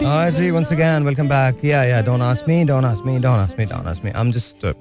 [0.00, 1.56] Alright, G, once again, welcome back.
[1.62, 4.10] Yeah, yeah, don't ask me, don't ask me, don't ask me, don't ask me.
[4.14, 4.72] I'm just, uh,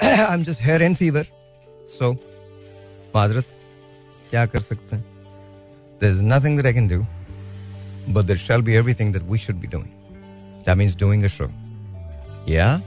[0.00, 1.24] I'm just hair in fever.
[1.86, 2.14] So,
[3.14, 3.46] माजरत
[4.30, 5.04] क्या कर सकते हैं
[6.00, 7.04] There's nothing that I can do,
[8.08, 9.92] but there shall be everything that we should be doing.
[10.64, 11.50] That means doing a show.
[12.46, 12.80] Yeah?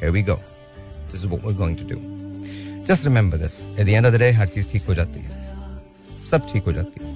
[0.00, 0.38] Here we go.
[1.08, 1.98] This is what we're going to do.
[2.84, 3.68] Just remember this.
[3.76, 6.72] At the end of the day, हर चीज ठीक हो जाती है सब ठीक हो
[6.78, 7.14] जाती है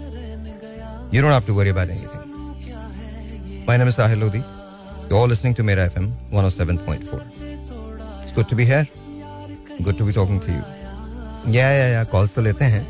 [1.13, 2.29] You don't have to worry about anything.
[3.71, 4.43] My name is Sahil Lodi.
[5.09, 7.21] You're all listening to Mera FM 107.4.
[8.23, 8.89] It's good to be here.
[9.85, 10.63] Good to be talking to you.
[11.55, 12.81] या या या कॉल्स तो लेते हैं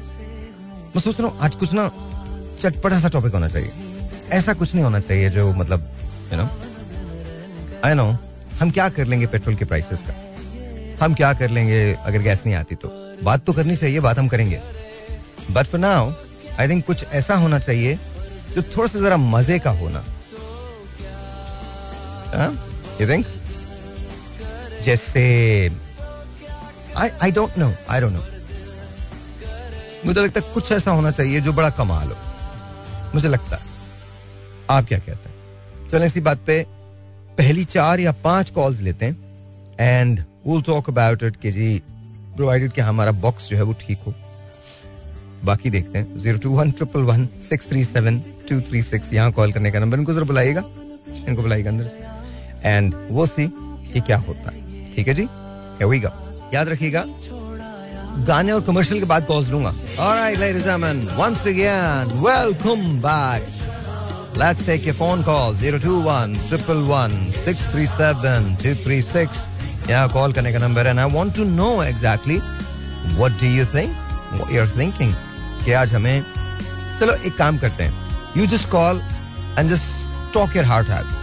[0.94, 1.86] मैं सोच रहा हूँ, आज कुछ ना
[2.60, 3.72] चटपटा सा टॉपिक होना चाहिए
[4.38, 5.80] ऐसा कुछ नहीं होना चाहिए जो मतलब
[6.32, 6.46] यू नो
[7.84, 8.06] आई नो
[8.60, 10.14] हम क्या कर लेंगे पेट्रोल के प्राइसेस का
[11.04, 12.88] हम क्या कर लेंगे अगर गैस नहीं आती तो
[13.24, 14.60] बात तो करनी चाहिए, बात हम करेंगे
[15.50, 16.12] but for now
[16.58, 17.98] I think कुछ ऐसा होना चाहिए
[18.54, 20.04] जो थोड़ा सा जरा मज़े का होना
[23.00, 23.26] यू थिंक
[24.84, 25.22] जैसे
[26.96, 28.22] I I don't know I don't know
[30.06, 32.16] मुझे लगता है कुछ ऐसा होना चाहिए जो बड़ा कमाल हो।
[33.14, 33.62] मुझे लगता है।
[34.70, 35.88] आप क्या कहते हैं?
[35.88, 36.64] चलें इसी बात पे।
[37.38, 41.82] पहली चार या पाँच कॉल्स लेते हैं। And we'll talk about it कि जी
[42.36, 44.14] प्रोवाइडेड कि हमारा बॉक्स जो है वो ठीक हो।
[45.44, 49.32] बाकी देखते हैं। Zero two one triple one six three seven two three six यहाँ
[49.32, 50.62] कॉल करने का नंबर इनको जरा बुलाइएगा।
[51.28, 51.84] इनको बुलाइएगा अंदर
[52.64, 53.46] एंड वो सी
[53.92, 55.28] कि क्या होता है। ठीक है जी?
[55.78, 56.10] Here we go.
[56.54, 57.04] याद रखिएगा,
[58.26, 59.74] गाने और कमर्शियल के बाद कॉल लूँगा।
[70.06, 72.36] कॉल करने का नंबर है want to know exactly
[73.16, 75.14] what do you think you are thinking
[75.74, 76.24] आज हमें,
[77.00, 77.92] चलो एक काम करते हैं।
[78.36, 79.02] You just call
[79.58, 81.18] and just talk your heart hath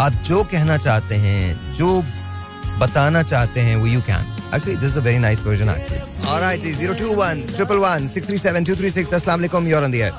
[0.00, 2.02] आप जो कहना चाहते हैं जो
[2.80, 5.68] बताना चाहते हैं वो you can Actually, this is a very nice version.
[5.68, 5.98] Actually.
[6.26, 9.10] All right, zero two one triple one six three seven two three six.
[9.12, 9.68] Assalamu alaikum.
[9.68, 10.12] You're on the air.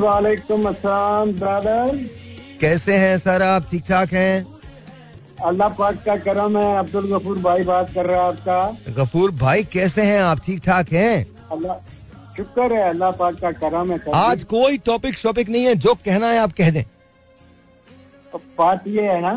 [0.00, 1.98] वालेकुम अस्सलाम ब्रदर
[2.60, 4.46] कैसे हैं सर आप ठीक ठाक हैं
[5.44, 9.62] अल्लाह पाक का करम है अब्दुल गफूर भाई बात कर रहा है आपका गफूर भाई
[9.72, 11.14] कैसे हैं आप ठीक ठाक हैं
[11.52, 11.78] अल्लाह
[12.36, 16.30] शुक्र है अल्लाह पाक का करम है आज कोई टॉपिक शॉपिक नहीं है जो कहना
[16.30, 16.84] है आप कह दें
[18.58, 19.32] बात ये है ना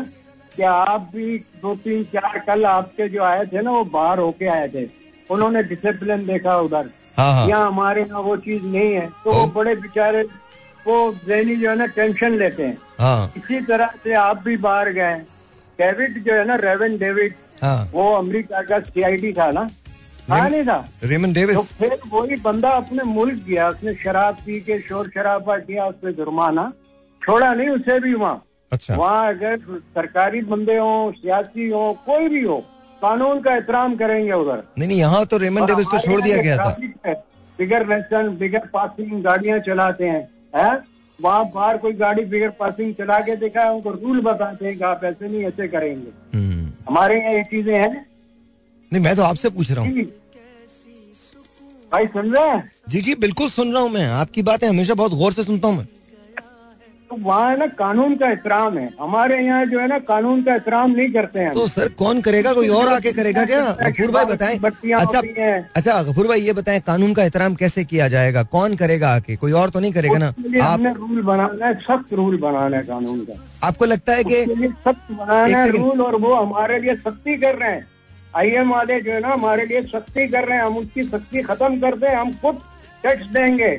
[0.56, 4.46] कि आप भी दो तीन चार कल आपके जो आए थे ना वो बाहर होके
[4.48, 4.84] आए थे।
[5.30, 9.46] उन्होंने डिसिप्लिन देखा उधर। हाँ हाँ। यहाँ हमारे यहाँ वो चीज़ नहीं है। तो वो
[9.52, 10.22] बड़े बेचारे
[10.86, 10.96] वो
[11.28, 15.14] जहनी जो है ना टेंशन लेते हैं। हाँ। इसी तरह से आप भी बाहर गए
[15.78, 17.34] डेविड जो है ना रेवन डेविड
[17.92, 19.68] वो अमेरिका का सीआईडी था ना।
[20.30, 20.76] नहीं था?
[21.04, 25.86] रेमन तो फिर वही बंदा अपने मुल्क गया उसने शराब पी के शोर शराबा किया
[25.86, 26.72] उस पर जुर्माना
[27.22, 29.56] छोड़ा नहीं उसे भी वहाँ। अच्छा। वहाँ अगर
[29.96, 32.56] सरकारी बंदे हो सियासी हो कोई भी हो
[33.02, 36.56] कानून का एहतराम करेंगे उधर। नहीं नहीं यहाँ तो रेमन डेविस को छोड़ दिया गया
[36.56, 37.14] था।
[37.58, 40.78] बिगर लाइसेंस बिगर पासिंग गाड़ियाँ चलाते हैं है?
[41.18, 44.84] वहाँ बाहर कोई गाड़ी बिगर पासिंग चला के देखा है उनको रूल बताते हैं कि
[44.84, 48.06] आप ऐसे नहीं ऐसे करेंगे। हम्म, हमारे यहाँ ये चीज़ें हैं।
[48.92, 50.04] नहीं मैं तो आपसे पूछ रहा हूँ।
[51.92, 52.70] भाई सुन रहे हैं?
[52.88, 55.76] जी जी बिल्कुल सुन रहा हूँ मैं। आपकी बातें हमेशा बहुत गौर से सुनता हूँ
[55.76, 55.86] मैं।
[57.16, 60.52] तो वहाँ है ना कानून का एहतराम है। हमारे यहाँ जो है ना कानून का
[60.54, 62.52] एहतराम नहीं करते हैं तो सर कौन करेगा?
[62.54, 63.60] कोई और आके करेगा क्या?
[63.82, 64.58] गफूर भाई बताएँ।
[64.94, 65.20] अच्छा
[65.76, 68.42] अच्छा गफूर भाई ये बताएँ कानून का एहतराम कैसे किया जाएगा?
[68.44, 69.36] कौन करेगा आके?
[69.36, 70.28] कोई और तो नहीं करेगा ना?
[70.28, 73.34] उसके लिए आप रूल बनाना है सख्त रूल बनाना है कानून का।
[73.66, 77.70] आपको लगता है की सख्त बनाना है रूल और वो हमारे लिए सख्ती कर रहे
[77.70, 77.86] हैं।
[78.36, 81.42] आई एम वाले जो है ना हमारे लिए सख्ती कर रहे हैं। हम उसकी सख्ती
[81.42, 82.58] खत्म कर दें हम खुद
[83.04, 83.74] टैक्स देंगे।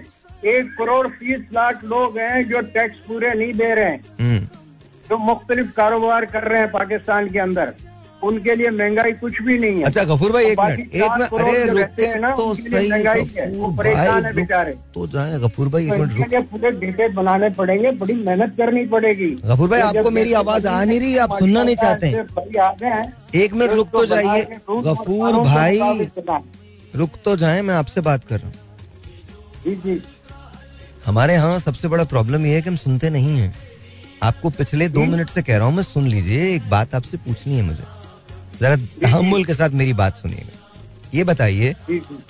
[0.46, 4.46] एक करोड़ तीस लाख लोग हैं जो टैक्स पूरे नहीं दे रहे हैं। हम्म,
[5.10, 7.74] जो मुख्तलिफ़ कारोबार कर रहे हैं पाकिस्तान के अंदर।
[8.24, 11.66] उनके लिए महँगाई कुछ भी नहीं है। अच्छा गफूर भाई एक मिनट एक मिनट अरे
[11.66, 15.68] रुकते हैं ना, तो सही महँगाई है, वो परेशान है बेचारे। रुक तो जाए गफूर
[15.70, 19.82] भाई एक तो मिनट रुक। पूरे डेटे बनाने पड़ेंगे बड़ी मेहनत करनी पड़ेगी। गफूर भाई
[19.82, 23.72] तो आपको मेरी आवाज़ आ नहीं रही आप तो सुनना नहीं चाहते हैं। एक मिनट
[23.72, 26.10] रुक तो उसको बना जाइए गफूर भाई
[26.96, 28.56] रुक तो जाए मैं आपसे बात कर रहा हूँ।
[29.66, 30.02] जी जी।
[31.08, 33.54] हमारे यहाँ सबसे बड़ा प्रॉब्लम ये है कि हम सुनते नहीं हैं।
[34.24, 37.56] आपको पिछले दो मिनट से कह रहा हूँ मैं सुन लीजिए एक बात आपसे पूछनी
[37.58, 37.84] है मुझे।
[38.62, 40.56] जरा तहमुल के साथ मेरी बात सुनिएगा
[41.14, 41.74] ये बताइए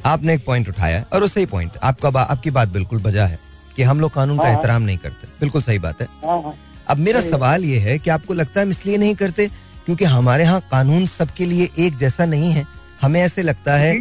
[0.05, 3.39] आपने एक पॉइंट उठाया और वो सही पॉइंट आपका बा, आपकी बात बिल्कुल बजा है
[3.75, 6.53] कि हम लोग कानून का हाँ। एहतराम नहीं करते। बिल्कुल सही बात है। हाँ हाँ।
[6.89, 9.47] अब मेरा सवाल ये है कि आपको लगता है हम इसलिए नहीं करते
[9.85, 12.65] क्योंकि हमारे यहाँ कानून सबके लिए एक जैसा नहीं है?
[13.01, 13.93] हमें ऐसे लगता है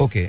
[0.00, 0.28] ओके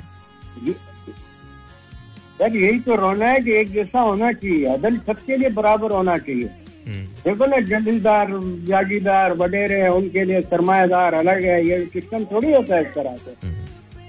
[2.40, 6.16] सर यही तो रोना है कि एक जैसा होना चाहिए। अदल सबके लिए बराबर होना
[6.18, 6.48] चाहिए।
[6.86, 8.28] हम्म, देखो ना जमींदार
[8.68, 13.16] जागीदार वडेरे हैं उनके लिए सरमायादार अलग है ये सिस्टम थोड़ी होता है इस तरह
[13.16, 13.66] से। हम्म,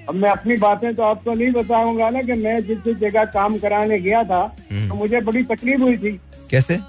[0.10, 3.58] अब मैं अपनी बातें तो आपको नहीं बताऊँगा ना कि मैं जिस जिस जगह काम
[3.58, 4.42] कराने गया था
[4.72, 6.20] हम्म। तो मुझे बड़ी तकलीफ़ हुई थी।
[6.50, 6.80] कैसे?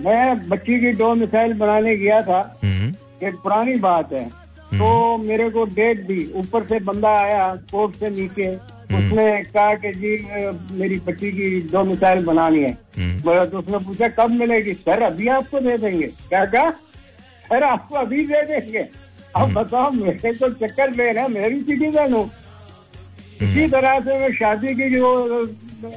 [0.00, 2.40] मैं बच्ची की दो मिसाइल बनाने गया था।
[3.22, 4.24] एक पुरानी बात है।
[4.74, 8.46] तो मेरे को डेट दी ऊपर से बंदा आया कोर्ट से नीचे।
[8.94, 10.16] उसने कहा कि जी
[10.78, 14.72] मेरी बच्ची की दो मिसाइल बनानी है। हम्म, बोला तो उसने पूछा कब मिलेगी?
[14.74, 16.70] सर अभी आपको दे देंगे। क्या कहा
[17.50, 18.88] सर आपको अभी दे देंगे।
[19.36, 22.30] अब बताओ मेरे को चक्कर ले रहे हैं मैं भी सिटीजन हूँ।
[23.42, 25.08] इसी तरह से मैं शादी की जो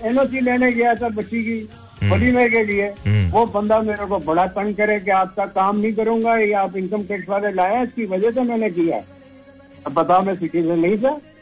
[0.03, 1.57] एनओसी लेने गया था बच्ची की
[2.03, 5.94] वलीमे के लिए हम्म। वो बंदा मेरे को बड़ा तंग करे कि आपका काम नहीं
[5.94, 9.01] करूँगा या आप इनकम टैक्स वाले लाए इसकी वजह से मैंने किया
[9.88, 11.09] अब बताओ मैं सिटीजन नहीं था?
[11.09, 11.34] हम्म,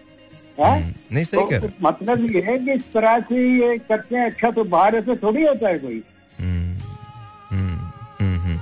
[0.60, 4.52] नहीं सही तो रहे मतलब ये है कि इस तरह से ये करते हैं अच्छा
[4.52, 6.02] तो बाहर ऐसे थोड़ी होता है कोई?
[6.40, 6.76] हम्म,
[7.52, 7.78] हम्म,
[8.20, 8.58] हम्म, हम्म,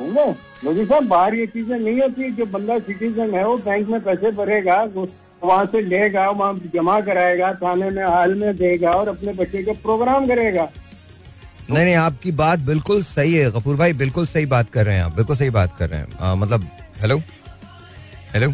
[0.00, 0.34] हम्म,
[0.64, 4.30] मोदी साहब बाहर ये चीज़ें नहीं होती जो बंदा सिटीजन है वो बैंक में पैसे
[4.40, 5.08] भरेगा वो
[5.44, 9.72] वहाँ से लेगा वहाँ जमा कराएगा थाने में हाल में देगा और अपने बच्चे के
[9.84, 10.68] प्रोग्राम करेगा।
[11.70, 15.02] नहीं नहीं आपकी बात बिल्कुल सही है गफूर भाई बिल्कुल सही बात कर रहे हैं
[15.02, 16.66] आप बिल्कुल सही बात कर रहे हैं। आ, मतलब
[17.00, 17.18] हेलो
[18.34, 18.52] हेलो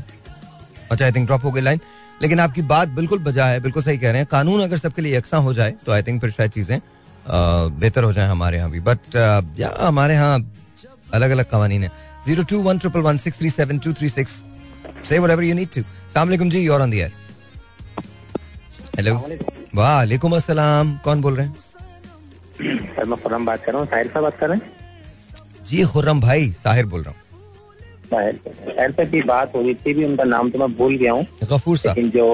[0.91, 1.81] अच्छा आई थिंक ड्रॉप हो गई लाइन
[2.23, 5.17] लेकिन आपकी बात बिल्कुल बजा है बिल्कुल सही कह रहे हैं। कानून अगर सबके लिए
[5.17, 6.79] यकसा हो जाए तो आई थिंक फिर शायद चीज़ें
[7.81, 9.17] बेहतर हो जाए हमारे यहाँ भी। बट
[9.59, 10.39] या हमारे यहाँ
[11.15, 11.91] अलग अलग कवानीन है।
[12.27, 14.43] Zero two one triple one six three seven two three six
[15.09, 17.13] से whatever you need to सलामकुम जी you're on the air
[18.97, 19.15] hello
[19.75, 21.55] वालेकुम अस्सलाम कौन बोल रहे हैं?
[22.97, 24.73] सर मैं बात कर रहा हूँ। साहिल साहब बात कर रहे हैं?
[25.69, 27.21] जी खुर्रम भाई साहिर बोल रहा हूँ।
[28.07, 32.11] साहिल की बात हो रही थी भी उनका नाम तो मैं भूल गया हूँ। लेकिन
[32.11, 32.29] जो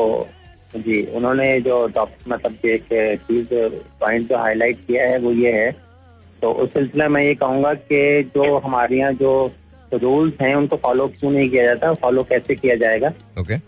[0.77, 2.85] जी उन्होंने जो टॉप मतलब एक
[3.23, 3.49] चीज़
[4.01, 5.71] पॉइंट जो हाईलाइट किया है वो ये है।
[6.43, 9.33] तो उस सिलसिले में ये कहूँगा कि जो हमारे यहाँ जो
[9.95, 11.93] रूल्स हैं उनको फॉलो क्यों नहीं किया जाता?
[11.95, 13.09] फॉलो कैसे किया जाएगा?
[13.41, 13.59] ओके।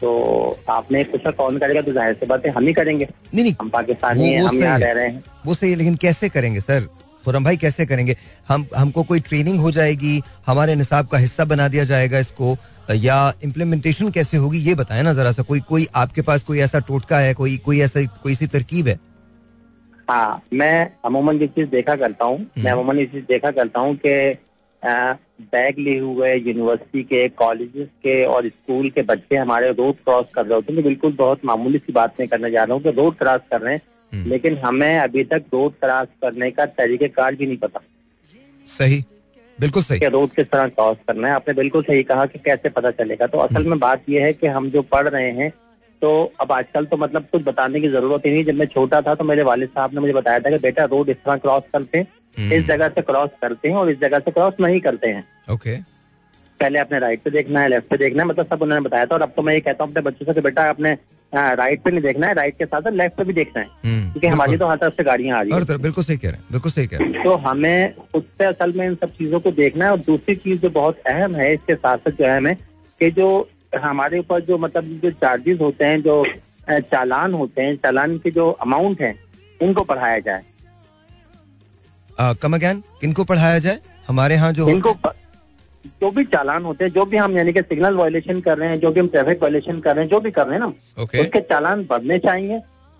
[0.00, 0.10] तो
[0.70, 3.68] आपने पूछा कौन करेगा तो ज़ाहिर सी बात है हम ही करेंगे। नहीं नहीं। हम
[3.68, 6.86] पाकिस्तानी हैं हम यहाँ रह रहे हैं। वो सही है लेकिन कैसे करेंगे सर?
[7.24, 8.16] खुरम भाई कैसे करेंगे?
[8.48, 12.56] हम हमको कोई ट्रेनिंग हो जाएगी हमारे निसाब का हिस्सा बना दिया जाएगा इसको
[12.90, 16.78] या इम्प्लीमेंटेशन कैसे होगी ये बताएँ ना जरा सा। कोई कोई आपके पास कोई ऐसा
[16.78, 18.98] टोटका है कोई कोई ऐसा कोई सी तरकीब है?
[20.08, 23.94] हाँ मैं अमूमन ये चीज़ देखा करता हूँ मैं अमूमन ये चीज़ देखा करता हूँ
[23.96, 24.36] कि
[24.82, 30.46] बैग लिए हुए यूनिवर्सिटी के कॉलेजेस के और स्कूल के बच्चे हमारे रोड क्रॉस कर
[30.46, 32.90] रहे होते हैं। तो बिल्कुल बहुत मामूली सी बात नहीं करने जा रहा हूँ कि
[32.90, 33.80] रोड क्रॉस कर रहे हैं।
[34.12, 37.80] लेकिन हमें अभी तक रोड क्रॉस करने का तरीके तरीकेकार भी नहीं पता।
[38.68, 39.02] सही।
[39.58, 42.90] बिल्कुल सही। रोड किस तरह क्रॉस करना है। आपने बिल्कुल सही कहा कि कैसे पता
[42.92, 45.52] चलेगा। तो असल में बात यह है कि हम जो पढ़ रहे हैं
[46.02, 46.10] तो
[46.40, 49.24] अब आजकल तो मतलब कुछ बताने की ज़रूरत ही नहीं। जब मैं छोटा था तो
[49.24, 52.50] मेरे वालिद साहब ने मुझे बताया था कि बेटा रोड इस तरह क्रॉस करते हैं
[52.52, 55.76] इस जगह से क्रॉस करते हैं और इस जगह से क्रॉस नहीं करते हैं। ओके।
[56.60, 59.14] पहले अपने राइट पे देखना है लेफ़्ट पे देखना है मतलब सब उन्होंने बताया था।
[59.14, 60.96] और अब तो मैं ये कहता हूँ अपने बच्चों से बेटा बेटा
[61.34, 64.26] राइट पे नहीं देखना है राइट के साथ साथ लेफ़्ट पे भी देखना है। क्योंकि
[64.26, 66.72] हमारी तो हर तरफ़ से गाड़ियाँ आ रही है। बिल्कुल सही कह रहे हैं बिल्कुल
[66.72, 69.90] सही कह रहे हैं। तो हमें उससे असल में इन सब चीज़ों को देखना है।
[69.90, 72.54] और दूसरी चीज़ जो बहुत अहम है इसके साथ साथ जो अहम है
[73.00, 73.48] कि जो
[73.82, 76.24] हमारे ऊपर जो मतलब जो चार्जेस होते हैं जो
[76.70, 79.14] चालान होते हैं चालान के जो अमाउंट है
[79.60, 80.42] उनको पढ़ाया जाए।
[82.42, 83.78] कम अगैन किनको पढ़ाया जाए?
[84.08, 84.92] हमारे यहाँ जो इनको
[85.86, 88.78] जो भी चालान होते हैं जो भी हम यानी कि सिग्नल वायलेशन कर रहे हैं
[88.80, 91.20] जो भी हम ट्रैफ़िक वायलेशन कर रहे हैं जो भी कर रहे हैं ना ओके
[91.20, 92.58] उसके चालान बढ़ने चाहिए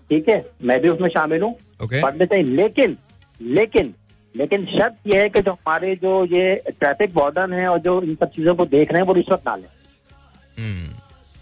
[0.09, 0.45] ठीक है?
[0.63, 2.97] मैं भी उसमें शामिल हूँ। ओके बढ़ने चाहिए। लेकिन
[3.41, 3.93] लेकिन
[4.35, 8.15] लेकिन शर्त यह है कि जो हमारे जो ये ट्रैफ़िक वार्डन है और जो इन
[8.21, 9.67] सब चीज़ों को देख रहे हैं वो रिश्वत ना लें
[10.59, 10.87] हम्म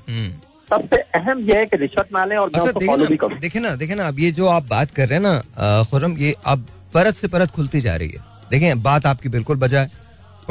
[0.07, 0.29] हम्म।
[0.69, 3.75] सबसे अहम यह है कि रिश्वत ना लें और अच्छा फॉलो भी करूँ। देखे ना
[3.75, 7.15] देखे ना अब ये जो आप बात कर रहे हैं ना खुरम ये अब परत
[7.15, 9.99] से परत खुलती जा रही है। देखें बात आपकी बिल्कुल बजा है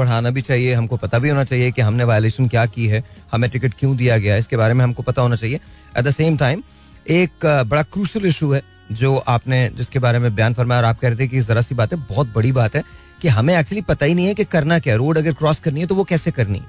[0.01, 3.03] पढ़ाना भी चाहिए, हमको पता भी होना चाहिए कि हमने वायलेशन क्या की है,
[3.33, 5.61] हमें टिकट क्यों दिया गया इसके बारे में हमको पता होना चाहिए।
[5.97, 6.63] एट द सेम टाइम
[7.11, 11.09] एक बड़ा क्रूशल इशू है जो आपने, जिसके बारे में बयान फरमाया और आप कह
[11.09, 12.83] रहे थे कि जरा सी बात है, बहुत बड़ी बात है
[13.23, 15.87] कि हमें एक्चुअली पता ही नहीं है कि करना क्या रोड अगर क्रॉस करनी है
[15.87, 16.63] तो वो कैसे करनी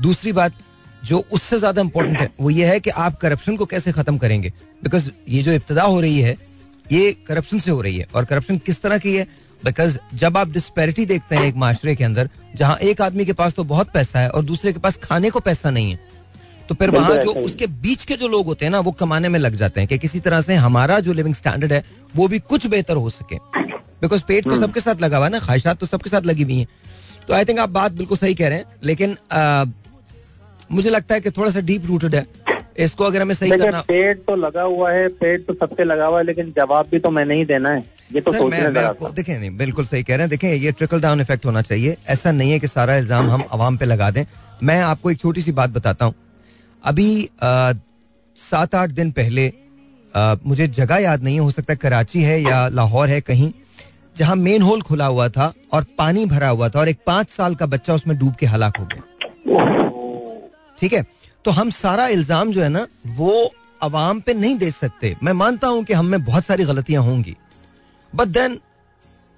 [0.00, 0.52] दूसरी बात
[1.04, 4.52] जो उससे ज़्यादा इंपॉर्टेंट है, वो ये है कि आप करप्शन को कैसे खत्म करेंगे?
[4.82, 6.36] बिकॉज़ ये जो इब्तदा हो रही है,
[6.92, 9.26] ये करप्शन से हो रही है और करप्शन किस तरह की है?
[9.64, 13.54] बिकॉज़ जब आप डिस्पैरिटी देखते हैं एक माशरे के अंदर जहाँ एक आदमी के पास
[13.54, 15.98] तो बहुत पैसा है और दूसरे के पास खाने को पैसा नहीं है
[16.68, 19.38] तो फिर वहाँ जो उसके बीच के जो लोग होते हैं ना वो कमाने में
[19.38, 21.84] लग जाते हैं कि किसी तरह से हमारा जो लिविंग स्टैंडर्ड है
[22.16, 23.36] वो भी कुछ बेहतर हो सके।
[24.02, 26.58] बिकॉज़ पेट तो सबके साथ लगा हुआ है ना ख्वाहिशात तो सबके साथ लगी हुई
[26.58, 26.66] है।
[27.28, 29.64] तो आई थिंक आप बात बिल्कुल सही कह रहे हैं लेकिन आ,
[30.72, 32.26] मुझे लगता है कि थोड़ा सा डीप रूटेड है।
[32.78, 36.18] इसको अगर हमें सही करना पेड़ तो लगा हुआ है पेट तो सबसे लगा हुआ
[36.18, 38.82] है लेकिन जवाब भी तो मैंने ही देना है। ये तो सर, सोचने मैं, मैं
[38.82, 41.96] आपको देखें नहीं बिल्कुल सही कह रहे हैं। देखें ये ट्रिकल डाउन इफ़ेक्ट होना चाहिए।
[42.08, 44.24] ऐसा नहीं है कि सारा इल्ज़ाम हम आवाम पे लगा दें।
[44.62, 46.14] मैं आपको एक छोटी सी बात बताता हूँ।
[46.84, 47.28] अभी
[48.38, 49.52] सात आठ दिन पहले
[50.14, 53.50] अ, मुझे जगह याद नहीं हो सकता कराची है या लाहौर है कहीं
[54.16, 57.54] जहाँ मेन होल खुला हुआ था और पानी भरा हुआ था और एक पाँच साल
[57.54, 59.02] का बच्चा उसमें डूब के हलाक हो गया।
[60.78, 61.04] ठीक है?
[61.44, 62.86] तो हम सारा इल्ज़ाम जो है ना
[63.16, 67.02] वो अवाम पे नहीं दे सकते। मैं मानता हूँ कि हम में बहुत सारी गलतियाँ
[67.02, 67.36] होंगी।
[68.14, 68.54] बट देन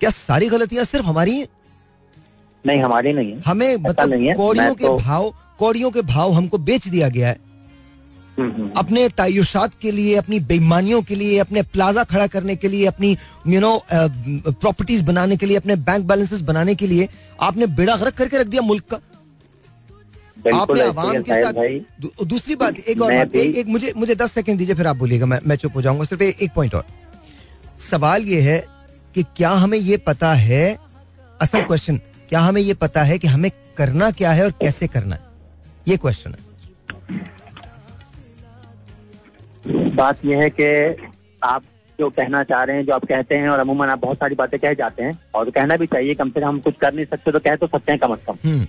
[0.00, 1.48] क्या सारी गलतियाँ सिर्फ़ हमारी हैं?
[2.66, 6.32] नहीं हमारी नहीं है। हमें मतलब नहीं है, कौड़ियों के तो- भाव कौड़ियों के भाव
[6.32, 7.36] हमको बेच दिया गया है।
[8.38, 12.68] हम्म, हम्म। अपने तायुशात के लिए अपनी बेईमानियों के लिए अपने प्लाजा खड़ा करने के
[12.68, 17.08] लिए अपनी यू नो प्रॉपर्टीज़ बनाने के लिए अपने बैंक बैलेंसेस बनाने के लिए
[17.40, 18.96] आपने बेड़ा गर्क करके रख दिया मुल्क का।
[20.56, 21.52] आपने आवाम के साथ
[22.00, 25.26] दू- दूसरी बात एक और बात एक, मुझे मुझे दस सेकंड दीजिए फिर आप बोलिएगा।
[25.26, 26.84] मैं मैं चुप हो जाऊँगा। सिर्फ़ एक पॉइंट और।
[27.80, 28.58] सवाल ये है
[29.14, 30.64] कि क्या हमें ये पता है
[31.40, 31.96] असल क्वेश्चन
[32.28, 35.20] क्या हमें ये पता है कि हमें करना क्या है और कैसे करना है?
[35.88, 36.38] ये क्वेश्चन है।
[39.96, 40.66] बात यह है कि
[41.42, 41.62] आप
[41.98, 44.58] जो कहना चाह रहे हैं जो आप कहते हैं और अमूमन आप बहुत सारी बातें
[44.60, 47.32] कह जाते हैं और कहना भी चाहिए कम से कम हम कुछ कर नहीं सकते
[47.32, 48.64] तो कह तो सकते हैं कम अज कम। हम्म।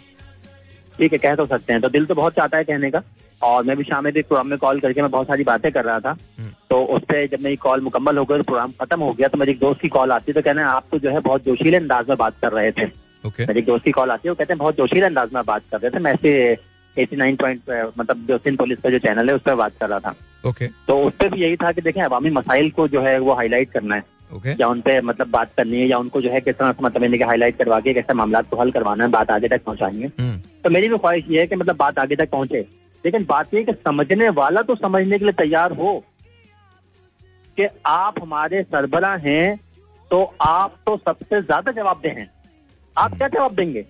[0.97, 3.01] ठीक है कह तो सकते हैं तो दिल तो बहुत चाहता है कहने का।
[3.43, 5.85] और मैं भी शाम में भी प्रोग्राम में कॉल करके मैं बहुत सारी बातें कर
[5.85, 9.13] रहा था। हम्म। तो उस पर जब मेरी कॉल मुकम्मल हो गई प्रोग्राम खत्म हो
[9.13, 11.45] गया तो मेरी एक दोस्त की कॉल आती तो कहना आप तो जो है बहुत
[11.45, 12.85] जोशीले अंदाज में बात कर रहे थे।
[13.23, 15.43] ओके मेरी एक दोस्त की कॉल आती है वो कहते हैं बहुत जोशीले अंदाज में
[15.45, 16.57] बात कर रहे थे। मैं ऐसे
[16.95, 19.89] एटी नाइन पॉइंट मतलब जो सिंध पुलिस का जो चैनल है उस पर बात कर
[19.89, 23.01] रहा था। ओके तो उस पर भी यही था कि देखें अवामी मसाइल को जो
[23.01, 26.21] है वो हाईलाइट करना है। ओके या उन पे मतलब बात करनी है या उनको
[26.21, 29.03] जो है किस तरह से मतलब इन्हें हाईलाइट करवा के कैसे मामला को हल करवाना
[29.03, 31.75] है बात आगे तक पहुंचानी है। हम्म। तो मेरी भी ख्वाहिश ये है कि मतलब
[31.77, 32.65] बात आगे तक पहुँचे।
[33.05, 36.05] लेकिन बात यह कि समझने वाला तो समझने के लिए तैयार हो
[37.57, 39.57] कि आप हमारे सरबरा हैं
[40.11, 42.31] तो आप तो सबसे ज़्यादा जवाबदेह हैं।
[42.97, 43.81] आप क्या जवाब देंगे?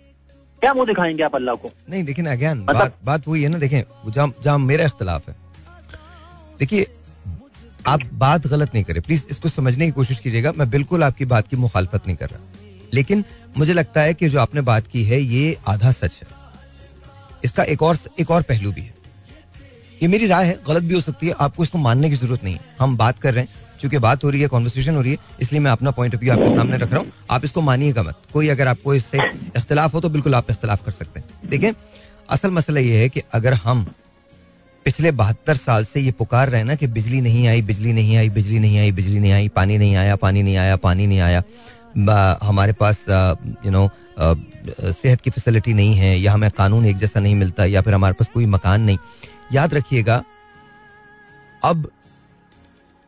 [0.61, 1.69] क्या मुँह दिखाएँगे आप अल्लाह को?
[1.89, 5.29] नहीं देखिए ना अज्ञान मतलब- बात बात वही है ना देखें जहाँ जहाँ मेरा इख्तलाफ
[5.29, 5.35] है।
[6.59, 6.87] देखिए
[7.87, 11.47] आप बात गलत नहीं करें। प्लीज़ इसको समझने की कोशिश कीजिएगा। मैं बिल्कुल आपकी बात
[11.47, 12.39] की मुखालफत नहीं कर रहा।
[12.93, 13.23] लेकिन
[13.57, 16.27] मुझे लगता है कि जो आपने बात की है ये आधा सच है।
[17.43, 18.93] इसका एक और एक और पहलू भी है।
[20.01, 22.53] ये मेरी राय है, गलत भी हो सकती है, आपको इसको मानने की ज़रूरत नहीं
[22.53, 23.49] है। हम बात कर रहे हैं,
[23.81, 26.31] चूँकि बात हो रही है कॉन्वर्सेशन हो रही है, इसलिए मैं अपना पॉइंट ऑफ़ व्यू
[26.33, 29.17] आपके सामने रख रहा हूँ। आप इसको मानिएगा मत। कोई अगर आपको इससे
[29.57, 31.71] इख्तलाफ हो तो बिल्कुल आप इख्तलाफ कर सकते हैं। देखें
[32.29, 33.85] असल मसला ये है कि अगर हम
[34.85, 38.29] पिछले बहत्तर साल से ये पुकार रहे ना कि बिजली नहीं आई, बिजली नहीं आई,
[38.29, 41.43] बिजली नहीं आई, बिजली नहीं आई, पानी नहीं आया, पानी नहीं आया, पानी नहीं आया
[42.43, 43.89] हमारे पास यू नो
[44.19, 48.13] सेहत की फैसिलिटी नहीं है, या हमें कानून एक जैसा नहीं मिलता, या फिर हमारे
[48.13, 48.97] पास कोई मकान नहीं
[49.53, 50.23] याद रखिएगा
[51.61, 51.89] अब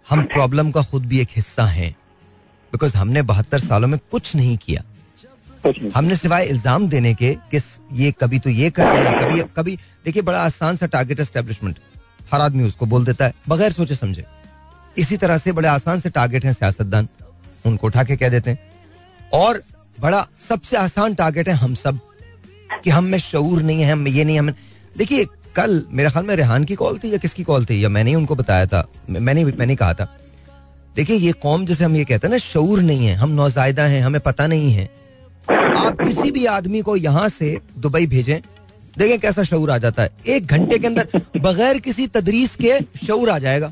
[0.08, 1.92] हम प्रॉब्लम का खुद भी एक हिस्सा हैं
[2.74, 4.84] बिकॉज़ हमने बहत्तर सालों में कुछ नहीं किया।
[5.96, 7.62] हमने सिवाय इल्ज़ाम देने के कि
[7.96, 11.80] ये कभी तो ये कर रहे हैं कभी कभी देखिए बड़ा आसान सा टारगेट एस्टेब्लिशमेंट
[12.32, 14.26] हर आदमी उसको बोल देता है बगैर सोचे समझे।
[14.98, 17.08] इसी तरह से बड़े आसान से टारगेट है सियासतदान
[17.66, 18.60] उनको उठा के कह देते हैं।
[19.34, 19.62] और
[19.98, 22.00] बड़ा सबसे आसान टारगेट है हम सब
[22.84, 24.52] कि हम में शऊर नहीं है हम ये नहीं हम
[24.98, 27.84] देखिए कल मेरे ख्याल में रेहान की कॉल थी या किसकी कॉल थी?
[27.84, 28.88] या मैंने ही उनको बताया था?
[29.10, 30.06] मैंने मैंने कहा था।
[30.96, 34.02] देखिए ये कौम जैसे हम ये कहते हैं ना शऊर नहीं है। हम नौजायदा हैं
[34.02, 34.90] हमें पता नहीं है।
[35.78, 38.40] आप किसी भी आदमी को यहाँ से दुबई भेजें।
[38.98, 43.30] देखें कैसा शऊर आ जाता है। एक घंटे के अंदर बगैर किसी तदरीस के शऊर
[43.30, 43.72] आ जाएगा।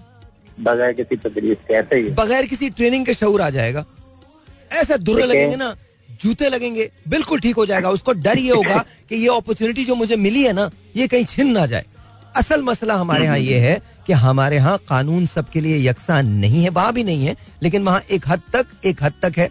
[0.59, 3.85] बगैर किसी तदरीस के ऐसे ही बगैर किसी ट्रेनिंग के शऊर आ जाएगा।
[4.71, 5.75] ऐसा दुर्रे। लगेंगे ना
[6.23, 8.77] जूते लगेंगे बिल्कुल ठीक हो जाएगा। उसको डर ये होगा
[9.09, 11.85] कि ये अपॉर्चुनिटी जो मुझे मिली है ना ये कहीं छिन ना जाए।
[12.35, 16.69] असल मसला हमारे यहाँ ये है कि हमारे यहाँ कानून सबके लिए यकसा नहीं है
[16.71, 19.49] वहाँ भी नहीं है लेकिन वहाँ एक हद तक एक हद तक है।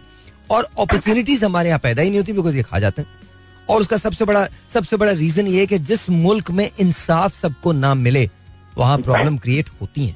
[0.51, 3.19] और अपॉर्चुनिटीज़ हमारे यहाँ पैदा ही नहीं होती बिकॉज़ ये खा जाते हैं।
[3.69, 7.71] और उसका सबसे बड़ा सबसे बड़ा रीजन ये है कि जिस मुल्क में इंसाफ सबको
[7.73, 8.29] ना मिले
[8.77, 10.15] वहाँ प्रॉब्लम क्रिएट होती है।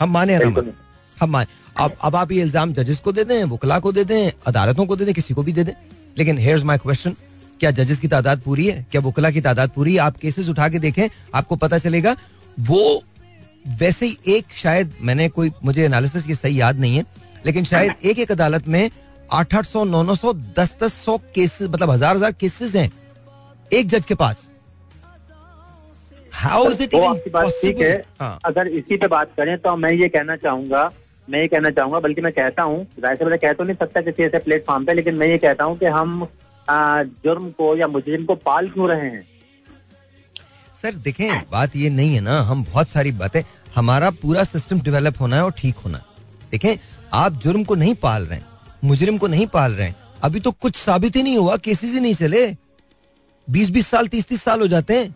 [0.00, 0.72] हम माने बिल्कुल। माने?
[1.20, 1.46] हम मान।
[1.80, 4.96] अब अब आप ये इल्ज़ाम जजेस को दे दें वकला को दे दें अदालतों को
[4.96, 5.72] दे दें किसी को भी दे दें।
[6.18, 7.14] लेकिन हेयर्स माय क्वेश्चन
[7.60, 8.86] क्या जजेस की तादाद पूरी है?
[8.92, 9.98] क्या वकला की तादाद पूरी है?
[10.00, 12.16] आप केसेस उठा के देखें आपको पता चलेगा
[12.60, 13.02] वो
[13.80, 17.04] वैसे ही एक शायद मैंने कोई मुझे एनालिसिस की सही याद नहीं है
[17.46, 18.90] लेकिन शायद एक एक अदालत में
[19.32, 22.90] आठ आठ सौ नौ नौ सौ दस दस सौ केसेस मतलब हज़ार हज़ार केसेस हैं
[23.70, 24.48] एक जज के पास।
[26.32, 28.02] हाउ इज़ इट पॉसिबल
[28.44, 30.90] अगर इसी पे बात करें तो मैं ये कहना चाहूँगा
[31.30, 34.22] मैं ये कहना चाहूँगा, बल्कि मैं कहता हूँ, ज़ाहिर मैं कह तो नहीं सकता किसी
[34.22, 36.26] ऐसे प्लेटफॉर्म पे, लेकिन मैं ये कहता हूँ कि हम
[37.24, 39.26] जुर्म को या मुजरिम को पाल क्यों रहे हैं?
[40.76, 43.42] सर, देखें, बात ये नहीं है ना, हम बहुत सारी बातें,
[43.74, 46.04] हमारा पूरा सिस्टम डेवलप होना है और ठीक होना है।
[46.52, 46.76] देखें,
[47.14, 48.40] आप जुर्म को नहीं पाल रहे
[48.84, 52.14] मुजरिम को नहीं पाल रहे अभी तो कुछ साबित ही नहीं हुआ, केसेस ही नहीं
[52.14, 52.46] चले।
[53.48, 55.14] बीस बीस साल तीस तीस साल हो जाते हैं।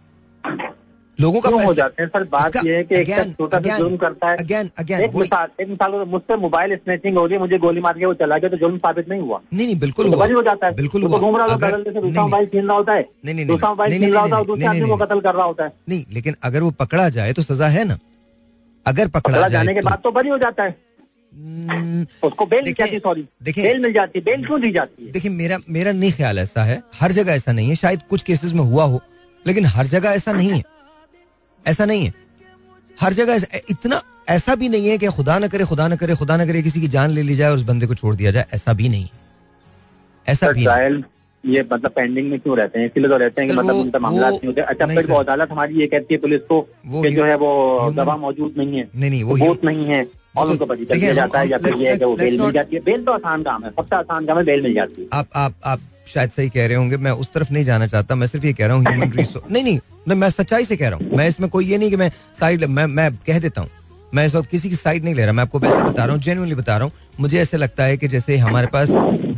[1.20, 2.10] लोगों का हो जाते हैं?
[2.10, 5.14] सर बात ये है कि एक again, छोटा सा जुर्म करता है। again, again, एक
[5.14, 8.38] मिसाल एक मिसाल मुझसे मोबाइल स्नेचिंग हो रही है मुझे गोली मार के वो चला
[8.38, 11.02] गया तो जुर्म साबित नहीं हुआ। नहीं नहीं बिल्कुल तो हुआ। हो जाता है। बिल्कुल
[11.02, 13.68] तो हुआ। घूम रहा होता है दूसरा मोबाइल छीन रहा होता है। नहीं, नहीं, दूसरा
[13.68, 16.34] मोबाइल छीन रहा होता है दूसरे आदमी को कत्ल कर रहा होता है। नहीं लेकिन
[16.42, 17.98] अगर वो पकड़ा जाए तो सजा है ना।
[18.86, 20.94] अगर पकड़ा जाने के तो- बाद तो बरी हो जाता है।
[21.34, 25.06] हम्म, उसको बेल मिल जाती सॉरी देखिए- बेल मिल जाती है बेल क्यों दी जाती
[25.06, 25.12] है?
[25.12, 28.52] देखिए मेरा मेरा नहीं ख्याल ऐसा है। हर जगह ऐसा नहीं है। शायद कुछ केसेस
[28.52, 29.00] में हुआ हो
[29.46, 30.62] लेकिन हर जगह ऐसा नहीं है।
[31.66, 32.12] ऐसा नहीं है।
[32.98, 36.36] हर जगह इतना ऐसा भी नहीं है कि खुदा न करे खुदा न करे खुदा
[36.36, 38.46] न करे किसी की जान ले ली जाए और उस बंदे को छोड़ दिया जाए।
[38.54, 39.08] ऐसा भी नहीं
[40.26, 41.02] ऐसा भी नहीं
[41.44, 42.86] ये मतलब पेंडिंग में क्यों रहते हैं?
[42.86, 45.80] इसलिए तो रहते हैं कि मतलब उनका मामला नहीं होते अच्छा फिर वो अदालत हमारी
[45.80, 46.60] ये कहती है पुलिस को
[46.94, 47.50] कि जो है वो
[47.96, 50.06] गवाह मौजूद नहीं है। नहीं नहीं वो सबूत नहीं है।
[50.36, 52.52] और उनको बरी कर दिया जाता है या फिर ये है कि वो बेल मिल
[52.52, 55.08] जाती है। बेल तो आसान काम है सबसे आसान काम है बेल मिल जाती है।
[55.12, 58.26] आप आप आप शायद सही कह रहे होंगे मैं उस तरफ़ नहीं जाना चाहता मैं
[58.26, 60.98] सिर्फ़ ये कह रहा हूँ ह्यूमन रिसोर्स नहीं नहीं नहीं, मैं सच्चाई से कह रहा
[60.98, 63.70] हूँ। मैं इसमें कोई ये नहीं कि मैं साइड मैं मैं कह देता हूँ।
[64.14, 66.22] मैं इस वक्त किसी की साइड नहीं ले रहा मैं आपको वैसे बता रहा हूँ
[66.22, 68.90] जेन्युइनली बता रहा हूँ। मुझे ऐसे लगता है कि जैसे हमारे पास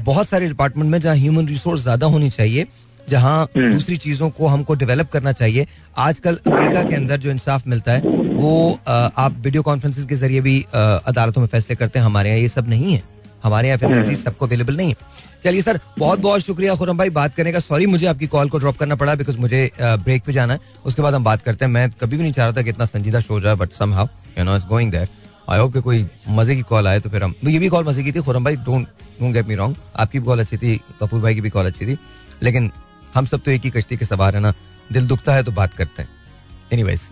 [0.05, 2.67] बहुत सारे डिपार्टमेंट में जहाँ ह्यूमन रिसोर्स ज़्यादा होनी चाहिए
[3.09, 7.93] जहाँ दूसरी चीज़ों को हमको डेवलप करना चाहिए आजकल अमेरिका के अंदर जो इंसाफ मिलता
[7.93, 8.01] है
[8.37, 12.49] वो आप वीडियो कॉन्फ्रेंसिस के ज़रिए भी अदालतों में फैसले करते हैं हमारे यहाँ ये
[12.49, 13.03] सब नहीं है।
[13.45, 14.97] हमारे यहाँ फैसिलिटीज़ सबको अवेलेबल नहीं है।
[15.45, 18.59] चलिए सर बहुत बहुत शुक्रिया खुरम भाई बात करने का। सॉरी मुझे आपकी कॉल को
[18.59, 21.73] ड्रॉप करना पड़ा बिकॉज़ मुझे ब्रेक पे जाना है। उसके बाद हम बात करते हैं।
[21.73, 24.07] मैं कभी भी नहीं चाह रहा था कि इतना संजीदा शो जाए but somehow
[24.39, 25.09] you know it's going there
[25.51, 28.03] I hope कि कोई मज़े की कॉल आए तो फिर हम ये भी कॉल मज़े
[28.05, 28.87] की थी। खुरम भाई don't
[29.21, 31.87] don't get me wrong आपकी भी कॉल अच्छी थी कपूर भाई की भी कॉल अच्छी
[31.87, 31.99] थी।
[32.43, 32.71] लेकिन
[33.15, 34.53] हम सब तो एक ही कश्ती के सवार है ना।
[34.93, 36.09] दिल दुखता है तो बात करते हैं।
[36.75, 37.03] Anyways,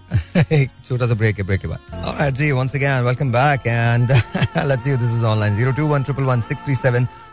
[0.53, 4.15] एक छोटा सा ब्रेक है ब्रेक के बाद। Alright, ji once again welcome back and
[4.71, 5.55] let's see this is online.
[5.59, 7.24] 02111637236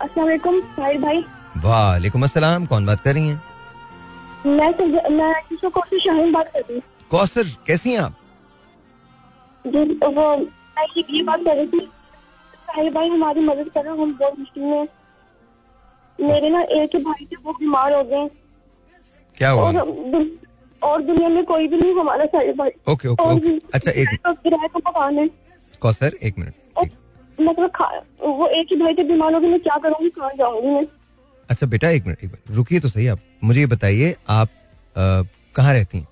[0.00, 1.20] अस्सलाम वालेकुम साहिर भाई
[1.56, 3.42] वालेकुम अस्सलाम कौन बात कर रही हैं?
[4.46, 8.16] मैं मैं किसी को शाहीन बात कर रही कौसर कैसी हैं आप?
[9.66, 11.80] जी वो मैं ये बात कर रही थी।
[12.66, 14.88] साहिर भाई हमारी मदद करो हम बहुत मुश्किल में
[16.20, 18.28] मेरे ना एक भाई थे वो बीमार हो गए।
[19.36, 19.62] क्या हुआ?
[19.62, 19.72] और
[20.10, 20.28] दुन-
[20.82, 23.56] और दुनिया में कोई भी नहीं हमारा साहिर भाई। Okay okay okay.
[23.74, 25.30] अच्छा एक तो किराए का मकान है
[25.80, 26.54] कौसर एक मिनट।
[27.40, 27.70] मतलब
[28.20, 30.86] वो एक ही भाई थे बीमार हो गए मैं क्या करूँगी कहाँ जाऊँगी मैं?
[31.48, 34.48] अच्छा बेटा एक मिनट एक मिनट रुकिए तो सही आप मुझे ये बताइए आप
[34.96, 36.06] कहाँ रहती हैं?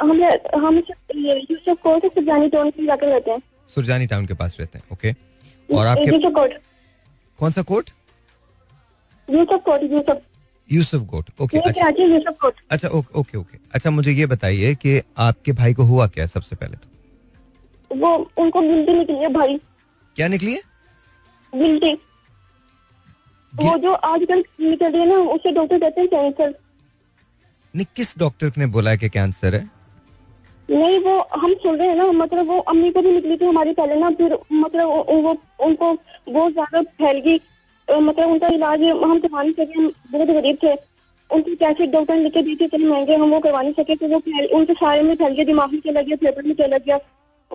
[0.00, 0.22] हम
[0.64, 0.76] हम
[1.16, 3.40] ये यूसुफ कोर्ट से टाउन रहते हैं।
[3.74, 5.12] सुरजानी टाउन के पास रहते हैं ओके?
[5.76, 6.52] और आपके कोर्ट।
[7.38, 7.90] कौन सा court?
[9.28, 10.22] Yusuf court Yusuf.
[10.70, 11.90] Yusuf court okay अच्छा।
[12.32, 16.26] कोर्ट। अच्छा ओके ओके ओके। अच्छा मुझे ये बताइए कि आपके भाई को हुआ क्या
[16.26, 16.88] सबसे पहले तो?
[17.90, 19.60] वो उनको गिल्टी निकली है भाई।
[20.16, 20.60] क्या निकली है?
[21.52, 21.92] गिल्टी
[23.52, 26.54] वो जो आजकल निकल रही है ना उसे डॉक्टर कहते हैं कैंसर
[27.74, 29.68] नहीं किस डॉक्टर ने बोला कि कैंसर है?
[30.68, 33.72] नहीं वो हम सुन रहे हैं ना मतलब वो अम्मी को भी निकली थी हमारी
[33.74, 34.88] पहले ना फिर मतलब
[35.24, 35.92] वो उनको
[36.28, 37.40] बहुत ज़्यादा फैल गई
[37.88, 40.74] मतलब उनका इलाज हम करवा नहीं सके हम बहुत गरीब थे।
[41.30, 43.96] उनकी कैसे डॉक्टर ने लिख के दी थी इतने महँगे हम वो करवा नहीं सके
[43.96, 46.78] तो वो फैल उनके सारे में फैल गया दिमाग में चला गया फेफड़े में चला
[46.78, 46.98] गया।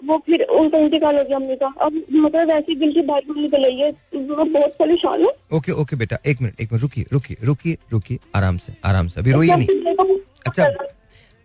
[0.06, 3.64] वो फिर उनका इंतकाल हो गया अम्मी का अब मतलब वैसे दिल की बात निकल
[3.66, 7.38] रही है। वो बहुत परेशान हूँ। ओके ओके बेटा एक मिनट एक मिनट रुकिए रुकिए
[7.44, 10.70] रुकिए रुकिए आराम से आराम से। अभी रोइए नहीं। अच्छा